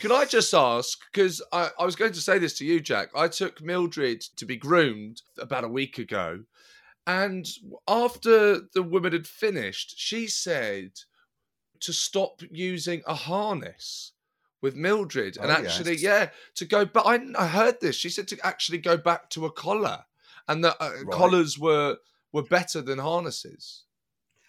[0.00, 0.98] Can I just ask?
[1.12, 3.10] Because I, I was going to say this to you, Jack.
[3.14, 6.44] I took Mildred to be groomed about a week ago.
[7.06, 7.46] And
[7.86, 10.92] after the woman had finished, she said
[11.80, 14.12] to stop using a harness
[14.62, 15.36] with Mildred.
[15.38, 16.02] And Oh, actually, yes.
[16.02, 17.04] yeah, to go back.
[17.06, 17.96] I, I heard this.
[17.96, 20.04] She said to actually go back to a collar
[20.48, 21.10] and that uh, Right.
[21.10, 21.96] collars were,
[22.32, 23.84] were better than harnesses.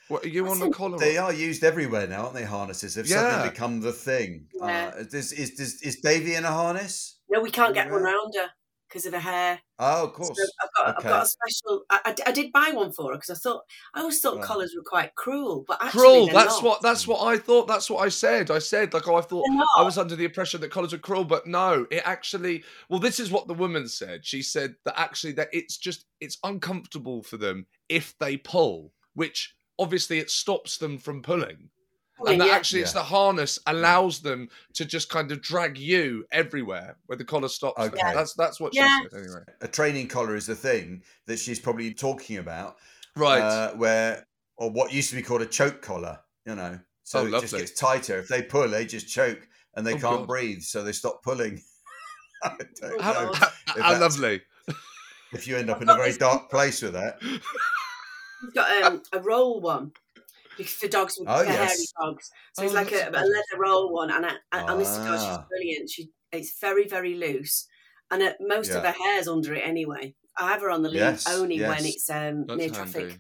[0.10, 0.98] What, are you That's on the collar?
[0.98, 2.44] They are used everywhere now, aren't they?
[2.44, 2.96] Harnesses.
[2.96, 3.30] They've Yeah.
[3.32, 4.48] suddenly become the thing.
[4.54, 4.92] Yeah.
[4.98, 7.18] Uh, is, is, is, is Davey in a harness?
[7.30, 8.10] No, we can't get one Yeah.
[8.12, 8.50] round her
[8.92, 9.60] because of her hair.
[9.80, 10.38] Oh, of course.
[10.38, 11.08] So I've got, Okay.
[11.08, 11.84] I've got a special.
[11.90, 14.46] I, I, did buy one for her because I thought I always thought Right.
[14.46, 16.28] collars were quite cruel, but actually cruel.
[16.28, 16.64] That's not.
[16.64, 16.82] what.
[16.82, 17.68] That's what I thought.
[17.68, 18.52] That's what I said.
[18.52, 19.46] I said like, oh, I thought
[19.78, 22.64] I was under the impression that collars were cruel, but no, it actually.
[22.90, 24.26] Well, this is what the woman said.
[24.26, 29.56] She said that actually that it's just it's uncomfortable for them if they pull, which
[29.80, 31.70] obviously it stops them from pulling.
[32.22, 32.56] Pulling, and that yeah.
[32.56, 33.02] actually it's Yeah.
[33.02, 37.78] the harness allows them to just kind of drag you everywhere where the collar stops.
[37.84, 37.94] them.
[37.94, 38.14] Okay.
[38.14, 39.00] That's that's what Yeah.
[39.04, 39.42] she said anyway.
[39.62, 42.78] A training collar is the thing that she's probably talking about.
[43.16, 43.42] Right.
[43.42, 44.26] Uh, where,
[44.58, 46.80] or what used to be called a choke collar, you know.
[47.04, 48.20] So Oh, it just gets tighter.
[48.20, 50.28] If they pull, they just choke and they Oh, can't God.
[50.28, 50.62] breathe.
[50.62, 51.62] So they stop pulling.
[52.44, 54.42] I don't how, know how- if how lovely.
[55.34, 57.18] if you end up I've in a very dark place with that.
[58.42, 59.92] We've got um, a roll one
[60.58, 61.58] because the dogs with Oh, for yes.
[61.58, 62.30] hairy dogs.
[62.54, 65.20] So it's Oh, like a, a leather roll one, and I, I, honest to God,
[65.20, 65.48] she's Ah.
[65.50, 65.90] brilliant.
[65.90, 67.68] She it's very very loose,
[68.10, 68.86] and uh, most of Yeah.
[68.86, 70.16] her hair's under it anyway.
[70.38, 71.68] I have her on the lead Yes, only yes.
[71.68, 73.20] when it's um, That's near traffic.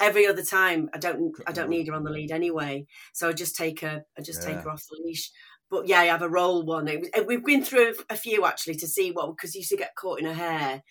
[0.00, 2.86] Every other time, I don't I don't need her on the lead anyway.
[3.14, 5.30] So I just take her I just take her off the leash.
[5.70, 6.86] But yeah, I have a roll one.
[6.88, 9.70] It was, uh, we've been through a, a few actually to see what because used
[9.70, 10.82] to get caught in her hair.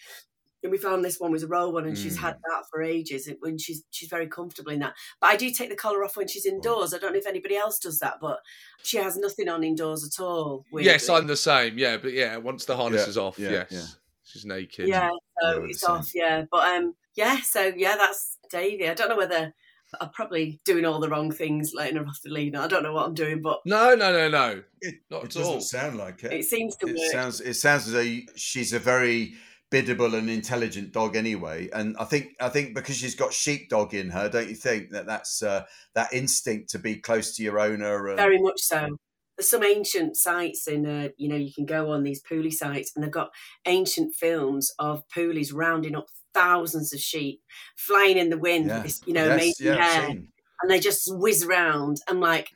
[0.64, 2.22] And we found this one was a roll one, and she's Mm.
[2.22, 3.28] had that for ages.
[3.28, 4.94] it- When she's she's very comfortable in that.
[5.20, 6.94] But I do take the collar off when she's indoors.
[6.94, 8.40] I don't know if anybody else does that, but
[8.84, 10.66] she has nothing on indoors at all.
[10.72, 11.10] Yes.
[11.10, 11.78] I'm the same.
[11.80, 13.86] Yeah, but yeah, once the harness Yeah, is off, yeah, yes, yeah.
[14.24, 14.88] she's naked.
[14.88, 15.10] Yeah, Yeah,
[15.42, 15.92] so we're the it's same.
[15.96, 16.12] off.
[16.16, 17.42] Yeah, but um, yeah.
[17.42, 18.88] So yeah, that's Davey.
[18.88, 19.54] I don't know whether
[20.00, 22.56] I'm probably doing all the wrong things, letting her off the lead.
[22.56, 24.64] I don't know what I'm doing, but No, no, no, no.
[24.80, 25.60] It, Not it at doesn't all.
[25.62, 26.32] sound like it.
[26.32, 27.12] it seems to it work.
[27.12, 29.34] sounds it sounds as though she's a very
[29.72, 34.10] biddable and intelligent dog anyway and i think i think because she's got sheepdog in
[34.10, 35.64] her don't you think that that's uh,
[35.96, 38.98] that instinct to be close to your owner and Very much so.
[39.38, 42.92] There's some ancient sites in, uh, you know, you can go on these Puli sites
[42.94, 43.32] and they've got
[43.66, 47.42] ancient films of Pulis rounding up thousands of sheep,
[47.76, 48.82] flying in the wind yeah.
[48.82, 50.10] this, you know, Yes, amazing yeah, hair.
[50.10, 52.02] And they just whiz around.
[52.08, 52.50] And like,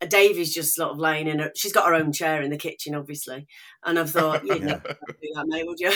[0.00, 2.58] a Davey's just sort of laying in her, she's got her own chair in the
[2.58, 3.46] kitchen, obviously.
[3.84, 4.66] And I've thought, you'd Yeah.
[4.66, 5.92] never do that, mate, would you?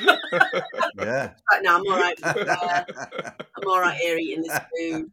[0.98, 2.18] yeah Like, no, I'm all right.
[2.22, 2.84] Uh,
[3.56, 5.10] I'm all right here eating this food.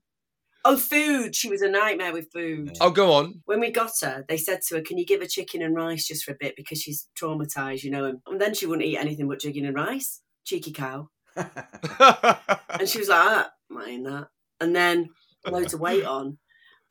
[0.68, 1.36] Oh, food.
[1.36, 2.76] She was a nightmare with food.
[2.82, 3.42] Oh, go on.
[3.46, 6.08] When we got her, they said to her, Can you give her chicken and rice
[6.08, 8.20] just for a bit because she's traumatized, you know?
[8.26, 10.22] And, then she wouldn't eat anything but chicken and rice.
[10.44, 11.10] Cheeky cow.
[12.80, 14.28] And she was like, ah, mind that.
[14.60, 15.10] And then
[15.46, 16.38] loads of weight on.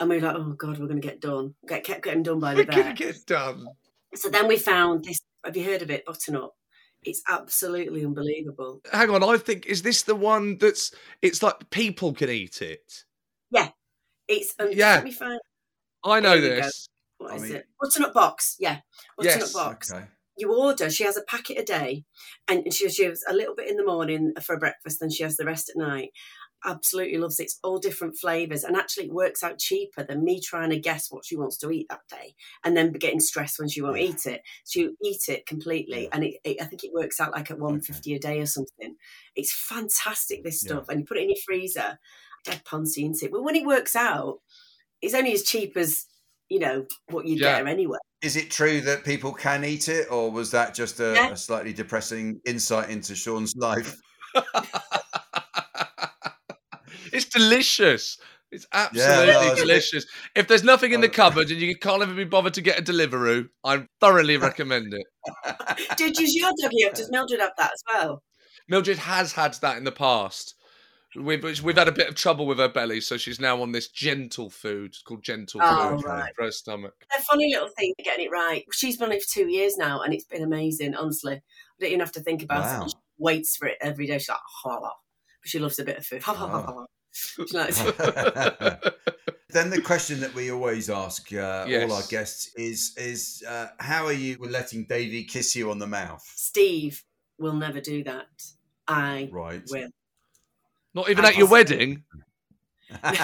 [0.00, 1.54] And we were like, oh God, we're going to get done.
[1.68, 2.96] Get, kept getting done by the We're gonna vet.
[2.96, 3.66] get done.
[4.14, 5.20] So then we found this.
[5.44, 6.06] Have you heard of it?
[6.06, 6.50] Butternut.
[7.04, 8.80] It's absolutely unbelievable.
[8.92, 10.92] Hang on, I think is this the one that's
[11.22, 13.04] it's like people can eat it.
[13.50, 13.68] Yeah,
[14.28, 14.94] it's um, Yeah.
[14.96, 15.40] Let me find.
[16.04, 16.62] I know There go.
[16.62, 16.88] this.
[17.18, 17.66] What I is mean- it?
[17.80, 18.56] Butternut box.
[18.58, 18.78] Yeah,
[19.16, 19.92] butternut Yes, box.
[19.92, 20.04] okay
[20.36, 22.04] you order she has a packet a day
[22.48, 25.36] and she, she has a little bit in the morning for breakfast and she has
[25.36, 26.10] the rest at night
[26.64, 30.40] absolutely loves it it's all different flavors and actually it works out cheaper than me
[30.40, 32.34] trying to guess what she wants to eat that day
[32.64, 34.04] and then getting stressed when she won't Yeah.
[34.08, 36.08] eat it so you eat it completely Yeah.
[36.12, 38.96] and it, it, i think it works out like at 150 a day or something
[39.36, 40.72] it's fantastic this Yeah.
[40.72, 41.98] stuff and you put it in your freezer
[42.44, 44.38] dead poncy isn't it but when it works out
[45.02, 46.06] it's only as cheap as
[46.48, 47.58] you know what you Yeah.
[47.58, 51.12] get anyway is it true that people can eat it or was that just a,
[51.14, 51.30] Yeah.
[51.32, 53.96] a slightly depressing insight into Seann's life
[57.14, 58.18] it's delicious.
[58.50, 60.06] It's Yeah, absolutely no, delicious.
[60.36, 62.82] If there's nothing in the cupboard and you can't ever be bothered to get a
[62.82, 65.06] Deliveroo, I thoroughly recommend it.
[65.96, 68.22] did you your doggy have does mildred have that as well
[68.68, 70.54] Mildred has had that in the past.
[71.16, 73.88] We've we've had a bit of trouble with her belly, so she's now on this
[73.88, 74.86] gentle food.
[74.90, 76.32] It's called gentle Oh, food right.
[76.36, 76.94] for her stomach.
[77.16, 78.64] a funny little thing getting it right.
[78.72, 80.94] She's been on it for two years now, and it's been amazing.
[80.94, 81.40] Honestly, I
[81.80, 82.84] don't even have to think about Wow.
[82.86, 82.90] it.
[82.90, 84.18] She waits for it every day.
[84.18, 84.92] She's like, ha, ha.
[85.42, 86.22] But she loves a bit of food.
[86.22, 86.84] Ha,
[89.50, 91.88] then the question that we always ask uh, Yes.
[91.90, 95.78] all our guests is is uh, how are you with letting Davey kiss you on
[95.78, 96.22] the mouth?
[96.34, 97.02] Steve
[97.38, 98.26] will never do that.
[98.88, 99.62] I Right.
[99.70, 99.88] will.
[100.94, 102.04] Not even I at your wedding.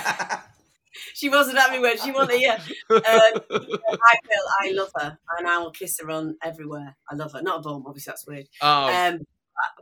[1.15, 2.03] She wasn't at my wedding.
[2.05, 2.59] she wasn't here.
[2.91, 4.47] Um, I will.
[4.61, 6.97] I love her, and I will kiss her on everywhere.
[7.11, 7.41] I love her.
[7.43, 8.11] Not a bum, obviously.
[8.11, 8.49] That's weird.
[8.61, 9.21] Oh, Um,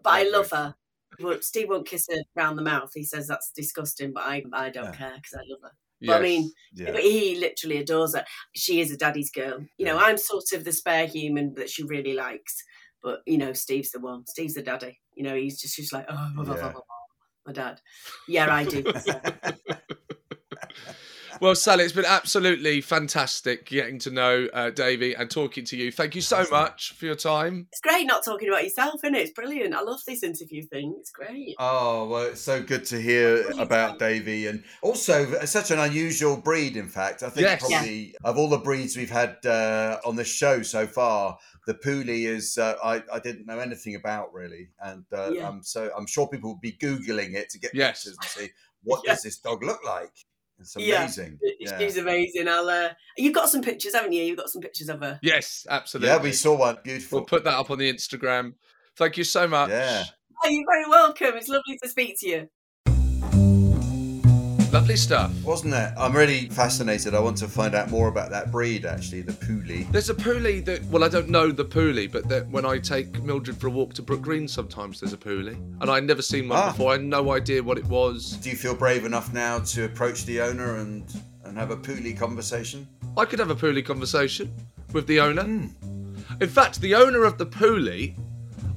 [0.02, 0.74] but I love her.
[1.20, 2.90] But Steve won't kiss her round the mouth.
[2.94, 4.92] He says that's disgusting, but I, I don't Yeah.
[4.96, 5.72] care because I love her.
[6.00, 6.08] yes.
[6.08, 6.92] But I mean, yeah.
[6.92, 8.24] but he literally adores her.
[8.54, 9.64] She is a daddy's girl.
[9.78, 12.62] You know, I'm sort of the spare human that she really likes.
[13.02, 14.26] But you know, Steve's the one.
[14.26, 15.00] Steve's the daddy.
[15.14, 16.60] You know, he's just just like, oh, blah, Yeah.
[16.60, 16.80] blah, blah.
[17.46, 17.80] my dad.
[18.28, 18.84] Yeah, I do.
[21.30, 21.38] Yeah.
[21.40, 25.90] Well, Sally, it's been absolutely fantastic getting to know uh, Davey and talking to you.
[25.92, 27.66] Thank you so much for your time.
[27.72, 29.20] It's great not talking about yourself, isn't it?
[29.22, 29.74] It's brilliant.
[29.74, 30.96] I love this interview thing.
[30.98, 31.54] It's great.
[31.58, 36.76] Oh well, it's so good to hear about Davey, and also such an unusual breed.
[36.76, 37.60] In fact, I think Yes.
[37.68, 42.24] probably of all the breeds we've had uh, on the show so far, the Puli
[42.26, 45.48] is uh, I, I didn't know anything about really, and uh, Yeah.
[45.48, 48.04] I'm so I'm sure people will be googling it to get Yes.
[48.04, 48.52] pictures and see
[48.82, 49.12] what Yeah.
[49.14, 50.12] does this dog look like.
[50.58, 51.02] It's Yeah.
[51.02, 51.38] amazing.
[51.78, 52.48] She's amazing.
[52.48, 52.68] I'll.
[52.68, 54.22] Uh, you've got some pictures, haven't you?
[54.24, 55.18] You've got some pictures of her.
[55.22, 56.08] Yes, absolutely.
[56.08, 56.78] Yeah, we saw one.
[56.82, 57.18] Beautiful.
[57.18, 58.54] We'll put that up on the Instagram.
[58.96, 59.70] Thank you so much.
[59.70, 60.04] Yeah.
[60.44, 61.36] Oh, you're very welcome.
[61.36, 62.48] It's lovely to speak to you.
[64.78, 65.32] Lovely stuff.
[65.42, 65.92] Wasn't it?
[65.98, 67.12] I'm really fascinated.
[67.12, 69.90] I want to find out more about that breed, actually, the Puli.
[69.90, 73.20] There's a Puli that, well, I don't know the Puli, but that when I take
[73.24, 75.54] Mildred for a walk to Brook Green, sometimes there's a Puli.
[75.80, 76.70] And I'd never seen one Ah.
[76.70, 76.90] before.
[76.90, 78.34] I had no idea what it was.
[78.40, 81.02] Do you feel brave enough now to approach the owner and
[81.44, 82.86] and have a Puli conversation?
[83.16, 84.54] I could have a Puli conversation
[84.92, 85.42] with the owner.
[85.42, 85.66] Hmm.
[86.40, 88.14] In fact, the owner of the Puli,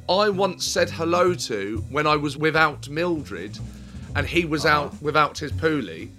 [0.09, 3.59] I once said hello to when I was without Mildred
[4.15, 4.97] and he was out uh-huh.
[5.01, 6.09] without his Puli.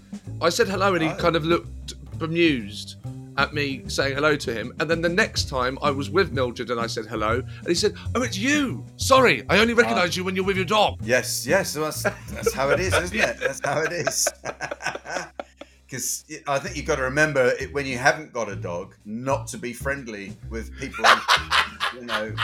[0.40, 1.16] I said hello and he Oh.
[1.16, 2.96] kind of looked bemused
[3.38, 4.74] at me saying hello to him.
[4.78, 7.74] And then the next time I was with Mildred and I said hello, and he
[7.74, 8.84] said, Oh, it's you.
[8.96, 9.82] Sorry, I only uh-huh.
[9.82, 10.98] recognise you when you're with your dog.
[11.02, 11.74] Yes, yes.
[11.74, 13.40] That's, that's how it is, isn't it?
[13.40, 14.28] That's how it is.
[15.92, 19.46] Because I think you've got to remember it, when you haven't got a dog, not
[19.48, 21.04] to be friendly with people,
[21.94, 22.34] you know,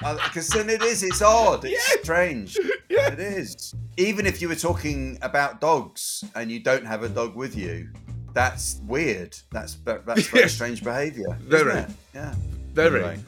[0.00, 1.02] Because then it is.
[1.02, 1.64] It's odd.
[1.64, 2.58] It's strange.
[2.88, 3.74] It is.
[3.98, 7.90] Even if you were talking about dogs and you don't have a dog with you,
[8.32, 9.36] that's weird.
[9.52, 10.46] That's that's very Yeah.
[10.48, 11.36] strange behaviour.
[11.40, 11.80] Very.
[11.80, 11.90] It?
[12.14, 12.34] Yeah.
[12.72, 13.00] Very.
[13.04, 13.18] Anyway.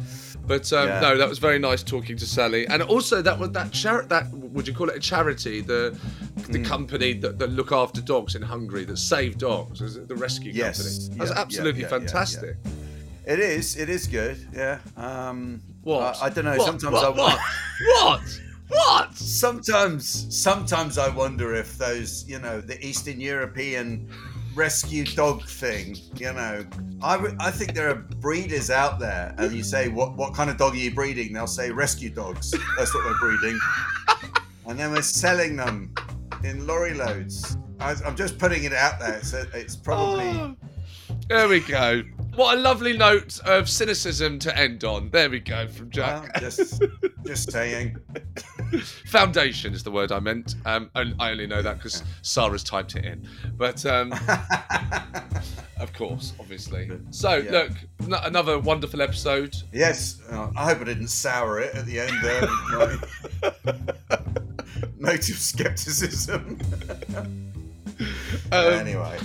[0.47, 1.01] But um, Yeah.
[1.01, 4.09] no, that was very nice talking to Sally, and also that was that charity.
[4.09, 5.61] That would you call it a charity?
[5.61, 5.99] The
[6.49, 10.17] the company that, that look after dogs in Hungary that save dogs, is it the
[10.17, 10.79] rescue Yes.
[10.79, 11.19] company?
[11.19, 12.57] That's Yeah, absolutely yeah, yeah, yeah, fantastic.
[13.27, 13.77] It is.
[13.77, 14.39] It is good.
[14.55, 14.79] Yeah.
[14.97, 16.23] Um, What?
[16.23, 16.57] I, I don't know.
[16.59, 16.67] What?
[16.67, 17.05] Sometimes what?
[17.05, 17.41] I what?
[17.95, 18.41] what?
[18.69, 19.15] What?
[19.15, 24.07] Sometimes, sometimes I wonder if those, you know, the Eastern European
[24.55, 26.67] rescue dog thing, you know,
[27.01, 30.59] I, I think there are breeders out there, and you say, what what kind of
[30.59, 31.33] dog are you breeding?
[31.33, 32.51] They'll say rescue dogs.
[32.77, 33.59] That's what we're breeding,
[34.67, 35.95] and then we're selling them
[36.45, 37.57] in lorry loads.
[37.81, 39.23] I, I'm just putting it out there.
[39.23, 40.29] So it's probably.
[40.29, 40.55] Oh,
[41.31, 42.03] there we go.
[42.39, 45.11] What a lovely note of cynicism to end on.
[45.11, 46.39] There we go from well, Jack.
[46.41, 46.81] just,
[47.27, 47.97] just saying.
[49.07, 50.55] Foundation is the word I meant.
[50.65, 53.27] Um, and I only know that because Sara's typed it in.
[53.57, 54.13] But um,
[55.81, 56.89] of course, obviously.
[57.11, 57.51] So Yeah.
[57.51, 57.71] look,
[58.03, 59.57] n- another wonderful episode.
[59.73, 62.47] Yes, uh, I hope I didn't sour it at the end there.
[64.97, 66.61] Note of skepticism.
[68.53, 69.19] Um, anyway,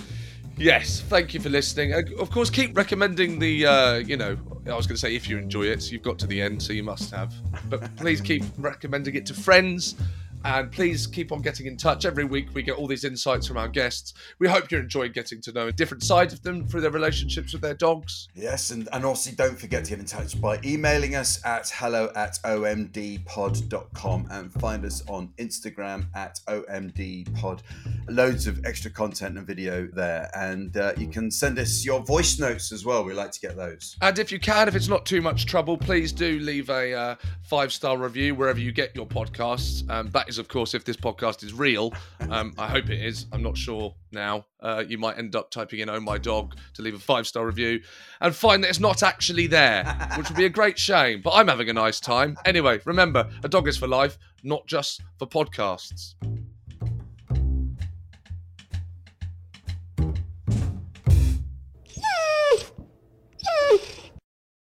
[0.57, 1.93] Yes, thank you for listening.
[1.93, 3.65] Uh, Of course, keep recommending the.
[3.65, 4.37] Uh, you know,
[4.67, 6.61] I was going to say if you enjoy it, so you've got to the end,
[6.61, 7.33] so you must have.
[7.69, 9.95] But please keep recommending it to friends,
[10.43, 12.05] and please keep on getting in touch.
[12.05, 14.13] Every week we get all these insights from our guests.
[14.39, 17.53] We hope you're enjoying getting to know a different side of them through their relationships
[17.53, 18.27] with their dogs.
[18.35, 22.11] yes, and, and also don't forget to get in touch by emailing us at hello
[22.15, 27.61] at omdpod.com and find us on Instagram at omdpod.
[28.09, 32.39] Loads of extra content and video there, and uh, you can send us your voice
[32.39, 33.03] notes as well.
[33.03, 33.95] We like to get those.
[34.01, 37.15] And if you can, if it's not too much trouble, please do leave a uh,
[37.43, 39.89] five star review wherever you get your podcasts.
[39.89, 41.93] Um, that of course, if this podcast is real.
[42.29, 43.25] Um, I hope it is.
[43.31, 44.45] I'm not sure now.
[44.59, 47.45] Uh, you might end up typing in "Oh my dog" to leave a five star
[47.45, 47.81] review
[48.21, 49.83] and find that it's not actually there,
[50.17, 51.21] which would be a great shame.
[51.21, 52.37] But I'm having a nice time.
[52.45, 56.15] Anyway, remember, a dog is for life, not just for podcasts.